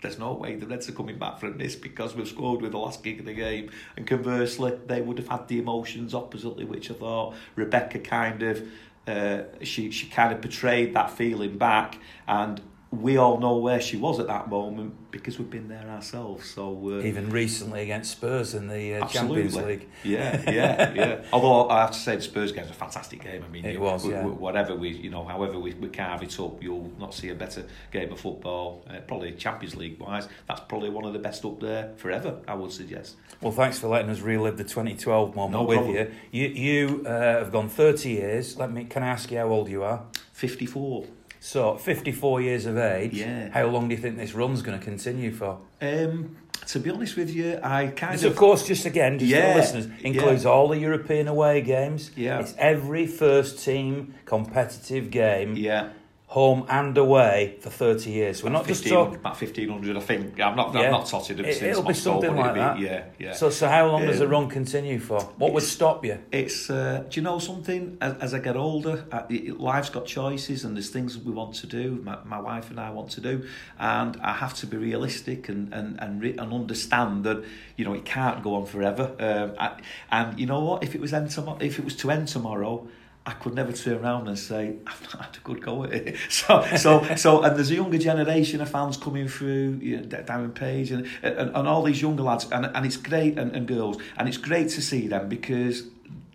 there's 0.04 0.20
no 0.20 0.34
way 0.34 0.56
the 0.56 0.68
Reds 0.68 0.88
are 0.88 0.94
coming 0.94 1.18
back 1.18 1.40
from 1.40 1.58
this 1.58 1.76
because 1.76 2.16
we've 2.16 2.28
scored 2.28 2.62
with 2.62 2.74
the 2.74 2.78
last 2.78 3.04
kick 3.04 3.20
of 3.20 3.26
the 3.26 3.34
game. 3.34 3.72
And 3.98 4.06
conversely, 4.06 4.78
they 4.86 5.02
would 5.02 5.18
have 5.18 5.30
had 5.30 5.48
the 5.48 5.58
emotions 5.58 6.14
oppositely, 6.14 6.66
which 6.66 6.92
I 6.92 6.94
thought 6.94 7.34
Rebecca 7.56 8.00
kind 8.00 8.44
of 8.44 8.68
uh, 9.08 9.44
she 9.62 9.92
she 9.92 10.08
kind 10.08 10.32
of 10.34 10.42
portrayed 10.42 10.94
that 10.94 11.12
feeling 11.12 11.58
back, 11.58 11.98
and 12.28 12.62
we 13.02 13.18
all 13.18 13.40
know 13.40 13.58
where 13.58 13.82
she 13.82 13.98
was 13.98 14.20
at 14.20 14.28
that 14.28 14.50
moment 14.50 14.94
because 15.12 15.40
we've 15.40 15.50
been 15.50 15.68
there 15.68 15.88
ourselves. 15.90 16.50
So 16.50 16.78
uh, 16.86 17.02
even 17.02 17.30
recently 17.30 17.82
against 17.82 18.12
Spurs 18.12 18.54
in 18.54 18.68
the 18.68 18.96
uh, 18.96 19.08
Champions 19.08 19.56
League. 19.56 19.88
Yeah, 20.04 20.42
yeah, 20.52 20.94
yeah. 20.94 21.22
Although 21.32 21.70
I 21.70 21.82
have 21.82 21.92
to 21.92 22.00
say 22.00 22.16
the 22.16 22.22
Spurs 22.22 22.52
game 22.52 22.64
was 22.64 22.72
a 22.72 22.76
fantastic 22.76 23.24
game. 23.24 23.44
I 23.44 23.48
mean, 23.50 23.66
it 23.66 23.74
you, 23.74 23.80
was. 23.80 24.06
Yeah. 24.06 24.26
Whatever 24.26 24.76
we, 24.76 24.90
you 24.90 25.10
know, 25.10 25.26
however 25.26 25.60
we, 25.60 25.74
we 25.74 25.90
carve 25.90 26.24
it 26.24 26.40
up, 26.40 26.62
you'll 26.62 26.92
not 27.00 27.14
see 27.14 27.30
a 27.30 27.36
better 27.36 27.66
game 27.92 28.12
of 28.12 28.20
football. 28.20 28.86
Uh, 28.90 29.00
probably 29.08 29.32
Champions 29.34 29.76
League 29.76 30.00
wise, 30.00 30.28
that's 30.48 30.62
probably 30.62 30.90
one 30.90 31.06
of 31.06 31.14
the 31.14 31.20
best 31.20 31.44
up 31.46 31.60
there 31.60 31.94
forever. 31.98 32.40
I 32.48 32.54
would 32.54 32.72
suggest. 32.72 33.16
Well, 33.42 33.52
thanks 33.54 33.80
for 33.80 33.88
letting 33.88 34.10
us 34.10 34.20
relive 34.20 34.58
the 34.58 34.64
2012 34.64 35.36
moment 35.36 35.52
no 35.52 35.64
with 35.64 35.78
problem. 35.78 35.96
you. 36.32 36.48
You 36.48 36.48
you 36.48 37.06
uh, 37.06 37.40
have 37.40 37.52
gone 37.52 37.70
30 37.70 38.10
years. 38.10 38.58
Let 38.58 38.72
me. 38.72 38.86
Can 38.86 39.04
I 39.04 39.08
ask 39.08 39.32
you 39.32 39.40
how 39.40 39.50
old 39.50 39.70
you 39.70 39.84
are? 39.84 40.04
54. 40.34 41.06
So, 41.46 41.76
54 41.76 42.40
years 42.40 42.66
of 42.66 42.78
age. 42.78 43.16
Yeah. 43.16 43.50
How 43.50 43.66
long 43.66 43.90
do 43.90 43.96
you 43.96 44.02
think 44.02 44.16
this 44.16 44.34
run's 44.34 44.62
going 44.62 44.80
to 44.80 44.84
continue 44.84 45.30
for? 45.30 45.60
Um, 45.82 46.38
to 46.68 46.80
be 46.80 46.90
honest 46.90 47.18
with 47.18 47.30
you, 47.36 47.60
I 47.62 47.88
kind 47.88 48.16
this 48.16 48.24
of. 48.24 48.32
of 48.32 48.38
course, 48.38 48.66
just 48.66 48.86
again, 48.86 49.20
just 49.20 49.30
yeah, 49.30 49.54
listeners, 49.54 49.88
includes 50.00 50.46
yeah. 50.46 50.50
all 50.50 50.70
the 50.70 50.80
European 50.80 51.28
away 51.28 51.60
games. 51.60 52.12
Yeah. 52.16 52.40
It's 52.40 52.54
every 52.58 53.08
first 53.08 53.60
team 53.60 54.14
competitive 54.24 55.12
game. 55.12 55.58
Yeah 55.58 55.90
home 56.34 56.66
and 56.68 56.98
away 56.98 57.56
for 57.60 57.70
30 57.70 58.10
years. 58.10 58.44
We're 58.44 58.50
not 58.50 58.66
15, 58.66 58.74
just 58.74 58.92
talking 58.92 59.16
about 59.18 59.40
1500 59.40 59.96
I 59.96 60.00
think. 60.00 60.40
I'm 60.40 60.56
not 60.56 60.74
yeah. 60.74 60.82
I'm 60.82 60.92
not 60.92 61.06
totted 61.06 61.40
it, 61.40 61.62
It'll 61.62 61.84
be 61.84 61.94
something 61.94 62.36
like 62.36 62.56
that. 62.56 62.78
Be, 62.78 62.86
yeah, 62.86 63.04
yeah. 63.20 63.34
So 63.34 63.52
so 63.52 63.68
how 63.68 63.86
long 63.86 64.02
um, 64.02 64.08
does 64.08 64.18
the 64.18 64.28
run 64.28 64.50
continue 64.50 64.98
for? 64.98 65.22
What 65.38 65.54
would 65.54 65.62
stop 65.62 66.04
you? 66.04 66.18
It's 66.32 66.72
uh, 66.72 67.04
do 67.08 67.20
you 67.20 67.24
know 67.24 67.38
something 67.38 68.00
as, 68.02 68.18
as 68.18 68.34
I 68.34 68.40
get 68.40 68.58
older, 68.58 69.06
uh, 69.12 69.26
life's 69.30 69.92
got 69.92 70.08
choices 70.08 70.66
and 70.66 70.76
there's 70.76 70.90
things 70.90 71.20
we 71.20 71.32
want 71.32 71.54
to 71.54 71.68
do. 71.68 72.02
My, 72.04 72.18
my 72.26 72.40
wife 72.40 72.72
and 72.72 72.80
I 72.80 72.90
want 72.90 73.12
to 73.12 73.22
do 73.22 73.48
and 73.78 74.18
I 74.20 74.34
have 74.34 74.56
to 74.56 74.66
be 74.66 74.78
realistic 74.78 75.50
and 75.50 75.72
and 75.72 76.00
and, 76.02 76.20
re- 76.20 76.36
and 76.36 76.52
understand 76.52 77.26
that 77.26 77.44
you 77.78 77.86
know 77.86 77.94
it 77.94 78.06
can't 78.06 78.42
go 78.42 78.56
on 78.56 78.66
forever. 78.66 79.12
Um, 79.20 79.54
I, 79.60 79.80
and 80.10 80.40
you 80.40 80.48
know 80.48 80.62
what 80.62 80.84
if 80.84 80.96
it 80.96 81.02
was 81.02 81.14
end 81.14 81.30
tom- 81.30 81.62
if 81.62 81.78
it 81.78 81.86
was 81.86 81.96
to 81.98 82.10
end 82.10 82.28
tomorrow 82.28 82.88
I 83.26 83.32
could 83.32 83.54
never 83.54 83.72
turn 83.72 84.04
around 84.04 84.28
and 84.28 84.38
say 84.38 84.76
I've 84.88 85.02
not 85.14 85.26
had 85.26 85.38
a 85.38 85.40
good 85.44 85.62
go 85.62 85.84
at 85.84 85.94
it. 85.94 86.18
So, 86.30 86.66
so, 86.76 87.16
so, 87.16 87.44
and 87.44 87.56
there's 87.56 87.72
a 87.72 87.76
younger 87.76 87.98
generation 87.98 88.60
of 88.62 88.70
fans 88.70 88.98
coming 88.98 89.28
through, 89.28 89.80
you 89.82 89.98
know, 89.98 90.04
Darren 90.04 90.54
Page 90.54 90.92
and, 90.92 91.08
and, 91.22 91.56
and 91.56 91.68
all 91.68 91.84
these 91.84 92.02
younger 92.02 92.24
lads, 92.24 92.48
and, 92.52 92.66
and 92.66 92.86
it's 92.86 92.98
great 92.98 93.38
and, 93.38 93.56
and 93.56 93.68
girls, 93.68 93.98
and 94.18 94.28
it's 94.28 94.38
great 94.38 94.70
to 94.70 94.82
see 94.82 95.08
them 95.08 95.30
because 95.30 95.84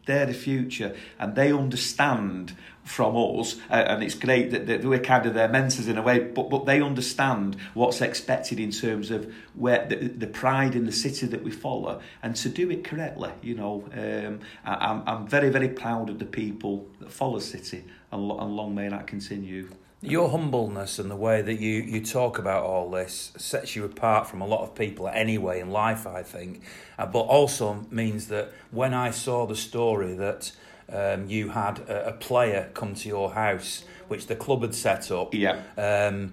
they're 0.08 0.26
the 0.26 0.34
future 0.34 0.96
and 1.20 1.36
they 1.36 1.52
understand 1.52 2.56
from 2.82 3.14
us, 3.16 3.56
uh, 3.70 3.74
and 3.74 4.02
it's 4.02 4.14
great 4.14 4.50
that, 4.50 4.66
that, 4.66 4.82
we're 4.82 4.98
kind 4.98 5.26
of 5.26 5.34
their 5.34 5.48
mentors 5.48 5.88
in 5.88 5.98
a 5.98 6.02
way, 6.02 6.18
but, 6.18 6.48
but 6.48 6.64
they 6.64 6.80
understand 6.80 7.54
what's 7.74 8.00
expected 8.00 8.58
in 8.58 8.70
terms 8.70 9.10
of 9.10 9.32
where 9.54 9.86
the, 9.86 9.96
the 9.96 10.26
pride 10.26 10.74
in 10.74 10.86
the 10.86 10.92
city 10.92 11.26
that 11.26 11.44
we 11.44 11.50
follow, 11.50 12.00
and 12.22 12.34
to 12.34 12.48
do 12.48 12.70
it 12.70 12.82
correctly, 12.84 13.30
you 13.42 13.54
know, 13.54 13.84
um, 13.92 14.40
I, 14.64 14.90
I'm, 14.90 15.02
I'm 15.06 15.26
very, 15.28 15.50
very 15.50 15.68
proud 15.68 16.08
of 16.08 16.18
the 16.18 16.24
people 16.24 16.88
that 17.00 17.12
follow 17.12 17.38
City, 17.38 17.84
and, 18.10 18.30
and 18.30 18.56
long 18.56 18.74
may 18.74 18.88
that 18.88 19.06
continue. 19.06 19.68
Your 20.00 20.28
humbleness 20.28 21.00
and 21.00 21.10
the 21.10 21.16
way 21.16 21.42
that 21.42 21.58
you, 21.58 21.82
you 21.82 22.04
talk 22.04 22.38
about 22.38 22.62
all 22.62 22.88
this 22.88 23.32
sets 23.36 23.74
you 23.74 23.84
apart 23.84 24.28
from 24.28 24.40
a 24.40 24.46
lot 24.46 24.62
of 24.62 24.76
people 24.76 25.08
anyway 25.08 25.60
in 25.60 25.70
life, 25.70 26.06
I 26.06 26.22
think. 26.22 26.62
Uh, 26.96 27.06
but 27.06 27.22
also 27.22 27.84
means 27.90 28.28
that 28.28 28.52
when 28.70 28.94
I 28.94 29.10
saw 29.10 29.44
the 29.46 29.56
story 29.56 30.14
that 30.14 30.52
um, 30.92 31.28
you 31.28 31.48
had 31.50 31.80
a, 31.80 32.08
a, 32.08 32.12
player 32.12 32.70
come 32.74 32.94
to 32.94 33.08
your 33.08 33.32
house, 33.32 33.84
which 34.06 34.26
the 34.26 34.36
club 34.36 34.62
had 34.62 34.74
set 34.74 35.10
up. 35.10 35.34
Yeah. 35.34 35.60
Um, 35.76 36.32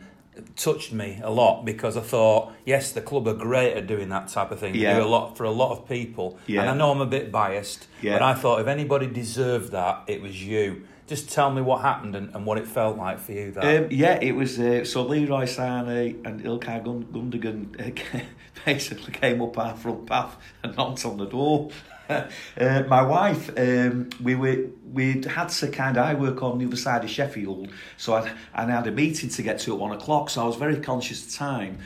touched 0.55 0.91
me 0.91 1.19
a 1.23 1.31
lot 1.31 1.65
because 1.65 1.97
I 1.97 2.01
thought, 2.01 2.53
yes, 2.65 2.91
the 2.91 3.01
club 3.01 3.27
are 3.27 3.33
great 3.33 3.73
at 3.73 3.87
doing 3.87 4.09
that 4.09 4.27
type 4.27 4.51
of 4.51 4.59
thing. 4.59 4.75
Yeah. 4.75 4.93
They 4.93 4.99
do 4.99 5.05
a 5.05 5.09
lot 5.09 5.37
for 5.37 5.43
a 5.43 5.51
lot 5.51 5.71
of 5.71 5.87
people. 5.87 6.37
Yeah. 6.47 6.61
And 6.61 6.69
I 6.71 6.73
know 6.75 6.91
I'm 6.91 7.01
a 7.01 7.05
bit 7.05 7.31
biased, 7.31 7.87
yeah. 8.01 8.13
but 8.13 8.21
I 8.21 8.33
thought 8.33 8.61
if 8.61 8.67
anybody 8.67 9.07
deserved 9.07 9.71
that, 9.71 10.03
it 10.07 10.21
was 10.21 10.43
you. 10.43 10.87
Just 11.07 11.29
tell 11.29 11.51
me 11.51 11.61
what 11.61 11.81
happened 11.81 12.15
and, 12.15 12.33
and 12.33 12.45
what 12.45 12.57
it 12.57 12.65
felt 12.65 12.97
like 12.97 13.19
for 13.19 13.31
you. 13.31 13.51
That 13.51 13.83
um, 13.83 13.87
yeah, 13.91 14.17
it 14.19 14.31
was 14.31 14.59
uh, 14.59 14.83
so 14.85 15.03
Leroy 15.03 15.45
Sané 15.45 16.25
and 16.25 16.41
Ilkay 16.41 16.83
Gundogan 16.83 17.79
uh, 17.79 18.19
basically 18.65 19.13
came 19.13 19.39
up 19.41 19.55
our 19.57 19.75
front 19.75 20.07
path 20.07 20.35
and 20.63 20.75
knocked 20.75 21.05
on 21.05 21.17
the 21.17 21.27
door. 21.27 21.69
uh, 22.09 22.83
my 22.87 23.01
wife, 23.01 23.49
um, 23.57 24.09
we 24.21 24.35
were 24.35 24.65
we 24.93 25.23
had 25.23 25.49
to 25.49 25.67
kind 25.69 25.97
of 25.97 26.05
I 26.05 26.13
work 26.13 26.41
on 26.43 26.59
the 26.59 26.65
other 26.65 26.75
side 26.75 27.03
of 27.03 27.09
Sheffield, 27.09 27.69
so 27.97 28.15
I 28.15 28.31
I 28.53 28.65
had 28.65 28.87
a 28.87 28.91
meeting 28.91 29.29
to 29.29 29.41
get 29.41 29.59
to 29.59 29.73
at 29.73 29.79
one 29.79 29.91
o'clock, 29.91 30.29
so 30.29 30.43
I 30.43 30.45
was 30.45 30.55
very 30.55 30.79
conscious 30.79 31.25
of 31.25 31.33
time. 31.33 31.79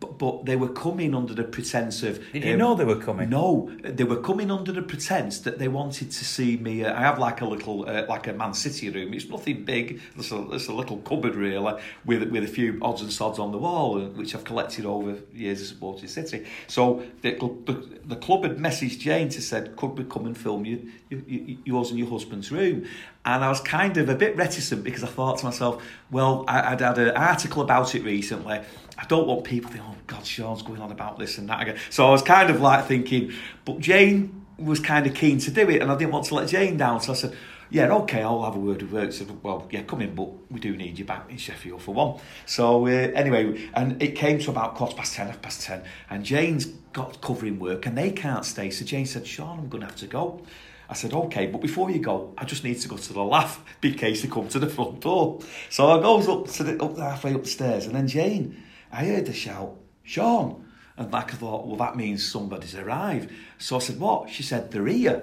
But, 0.00 0.18
but 0.18 0.46
they 0.46 0.56
were 0.56 0.68
coming 0.68 1.14
under 1.14 1.34
the 1.34 1.44
pretense 1.44 2.02
of. 2.02 2.20
Did 2.32 2.44
you 2.44 2.52
um, 2.52 2.58
know 2.58 2.74
they 2.74 2.84
were 2.84 3.00
coming? 3.00 3.30
No, 3.30 3.70
they 3.82 4.04
were 4.04 4.20
coming 4.20 4.50
under 4.50 4.72
the 4.72 4.82
pretense 4.82 5.40
that 5.40 5.58
they 5.58 5.68
wanted 5.68 6.10
to 6.10 6.24
see 6.24 6.56
me. 6.56 6.84
Uh, 6.84 6.94
I 6.94 7.00
have 7.00 7.18
like 7.18 7.40
a 7.40 7.46
little, 7.46 7.88
uh, 7.88 8.06
like 8.08 8.26
a 8.26 8.32
Man 8.32 8.54
City 8.54 8.90
room. 8.90 9.14
It's 9.14 9.28
nothing 9.28 9.64
big. 9.64 10.00
It's 10.16 10.32
a, 10.32 10.50
it's 10.52 10.68
a 10.68 10.72
little 10.72 10.98
cupboard 10.98 11.34
really, 11.34 11.74
with 12.04 12.22
with 12.30 12.44
a 12.44 12.48
few 12.48 12.78
odds 12.82 13.02
and 13.02 13.12
sods 13.12 13.38
on 13.38 13.52
the 13.52 13.58
wall, 13.58 14.00
uh, 14.00 14.08
which 14.08 14.34
I've 14.34 14.44
collected 14.44 14.86
over 14.86 15.16
years 15.34 15.60
of 15.60 15.66
supporting 15.68 16.08
City. 16.08 16.46
So 16.66 17.02
the, 17.22 17.32
the, 17.32 18.00
the 18.04 18.16
club 18.16 18.44
had 18.44 18.56
messaged 18.56 18.98
Jane 18.98 19.28
to 19.30 19.42
said, 19.42 19.76
"Could 19.76 19.98
we 19.98 20.04
come 20.04 20.26
and 20.26 20.36
film 20.36 20.64
you, 20.64 20.90
you, 21.10 21.58
yours 21.64 21.90
and 21.90 21.98
your 21.98 22.08
husband's 22.08 22.50
room?" 22.50 22.86
And 23.24 23.44
I 23.44 23.50
was 23.50 23.60
kind 23.60 23.98
of 23.98 24.08
a 24.08 24.14
bit 24.14 24.34
reticent 24.36 24.82
because 24.82 25.04
I 25.04 25.06
thought 25.06 25.38
to 25.38 25.44
myself, 25.44 25.84
well, 26.10 26.44
I, 26.48 26.70
would 26.70 26.80
had 26.80 26.98
an 26.98 27.10
article 27.10 27.62
about 27.62 27.94
it 27.94 28.02
recently. 28.02 28.60
I 29.00 29.04
don't 29.06 29.26
want 29.26 29.44
people 29.44 29.69
thinking, 29.70 29.88
oh, 29.90 29.96
God, 30.06 30.26
Sean's 30.26 30.62
going 30.62 30.80
on 30.80 30.92
about 30.92 31.18
this 31.18 31.38
and 31.38 31.48
that 31.48 31.62
again. 31.62 31.76
So 31.90 32.06
I 32.06 32.10
was 32.10 32.22
kind 32.22 32.50
of 32.50 32.60
like 32.60 32.86
thinking, 32.86 33.32
but 33.64 33.78
Jane 33.78 34.44
was 34.58 34.80
kind 34.80 35.06
of 35.06 35.14
keen 35.14 35.38
to 35.38 35.50
do 35.50 35.68
it 35.70 35.80
and 35.80 35.90
I 35.90 35.96
didn't 35.96 36.12
want 36.12 36.26
to 36.26 36.34
let 36.34 36.48
Jane 36.48 36.76
down. 36.76 37.00
So 37.00 37.12
I 37.12 37.16
said, 37.16 37.36
yeah, 37.70 37.92
okay, 37.92 38.22
I'll 38.22 38.44
have 38.44 38.56
a 38.56 38.58
word 38.58 38.82
with 38.82 38.90
her. 38.92 39.12
said, 39.12 39.42
well, 39.42 39.68
yeah, 39.70 39.82
come 39.82 40.02
in, 40.02 40.14
but 40.14 40.28
we 40.50 40.58
do 40.58 40.76
need 40.76 40.98
you 40.98 41.04
back 41.04 41.30
in 41.30 41.36
Sheffield 41.36 41.80
for 41.80 41.94
one. 41.94 42.20
So 42.44 42.86
uh, 42.86 42.90
anyway, 42.90 43.70
and 43.74 44.02
it 44.02 44.16
came 44.16 44.40
to 44.40 44.50
about 44.50 44.74
quarter 44.74 44.96
past 44.96 45.14
ten, 45.14 45.28
half 45.28 45.40
past 45.40 45.62
ten, 45.62 45.84
and 46.10 46.24
Jane's 46.24 46.66
got 46.66 47.20
covering 47.20 47.60
work 47.60 47.86
and 47.86 47.96
they 47.96 48.10
can't 48.10 48.44
stay. 48.44 48.70
So 48.70 48.84
Jane 48.84 49.06
said, 49.06 49.26
Sean, 49.26 49.60
I'm 49.60 49.68
going 49.68 49.82
to 49.82 49.86
have 49.86 49.96
to 49.96 50.06
go. 50.08 50.42
I 50.88 50.94
said, 50.94 51.14
okay, 51.14 51.46
but 51.46 51.60
before 51.60 51.88
you 51.88 52.00
go, 52.00 52.34
I 52.36 52.44
just 52.44 52.64
need 52.64 52.80
to 52.80 52.88
go 52.88 52.96
to 52.96 53.12
the 53.12 53.22
laugh 53.22 53.64
in 53.82 53.94
case 53.94 54.24
you 54.24 54.30
come 54.30 54.48
to 54.48 54.58
the 54.58 54.68
front 54.68 55.00
door. 55.00 55.40
So 55.70 55.88
I 55.88 56.02
goes 56.02 56.28
up 56.28 56.48
to 56.48 56.64
the 56.64 56.82
up 56.82 56.98
halfway 56.98 57.34
upstairs, 57.34 57.86
and 57.86 57.94
then 57.94 58.08
Jane, 58.08 58.60
I 58.92 59.04
heard 59.04 59.26
the 59.26 59.32
shout, 59.32 59.76
Sean. 60.02 60.66
And 60.96 61.12
like 61.12 61.32
I 61.32 61.36
thought, 61.36 61.66
well, 61.66 61.76
that 61.76 61.96
means 61.96 62.30
somebody's 62.30 62.74
arrived. 62.74 63.30
So 63.58 63.76
I 63.76 63.78
said, 63.78 63.98
what? 63.98 64.28
She 64.28 64.42
said, 64.42 64.70
they're 64.70 64.86
here. 64.86 65.22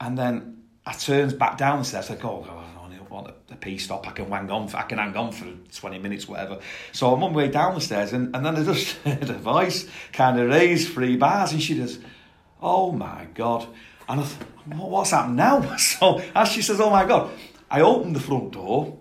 And 0.00 0.18
then 0.18 0.62
I 0.84 0.92
turns 0.92 1.32
back 1.32 1.56
down 1.56 1.78
the 1.78 1.84
stairs, 1.84 2.10
like, 2.10 2.24
oh, 2.24 2.44
God, 2.46 2.64
I 3.08 3.12
want 3.12 3.28
a, 3.28 3.54
a 3.54 3.56
pee 3.56 3.78
stop. 3.78 4.06
I 4.06 4.12
can 4.12 4.30
hang 4.30 4.50
on, 4.50 4.68
for, 4.68 4.76
I 4.76 4.82
can 4.82 4.98
hang 4.98 5.16
on 5.16 5.32
for 5.32 5.46
20 5.80 5.98
minutes, 5.98 6.28
whatever. 6.28 6.58
So 6.92 7.12
I'm 7.12 7.22
on 7.22 7.32
my 7.32 7.38
way 7.38 7.48
down 7.48 7.74
the 7.74 7.80
stairs, 7.80 8.12
and, 8.12 8.34
and 8.34 8.44
then 8.44 8.56
I 8.56 8.64
just 8.64 8.96
heard 9.04 9.30
a 9.30 9.34
voice 9.34 9.88
kind 10.12 10.38
of 10.38 10.48
raise 10.48 10.88
three 10.88 11.16
bars, 11.16 11.52
and 11.52 11.62
she 11.62 11.78
does, 11.78 11.98
oh 12.60 12.92
my 12.92 13.26
God. 13.34 13.66
And 14.08 14.20
I 14.20 14.24
thought, 14.24 14.48
what's 14.90 15.10
happened 15.10 15.36
now? 15.36 15.76
So 15.78 16.22
as 16.34 16.48
she 16.48 16.62
says, 16.62 16.80
oh 16.80 16.90
my 16.90 17.04
God, 17.04 17.30
I 17.70 17.80
opened 17.80 18.16
the 18.16 18.20
front 18.20 18.52
door 18.52 18.97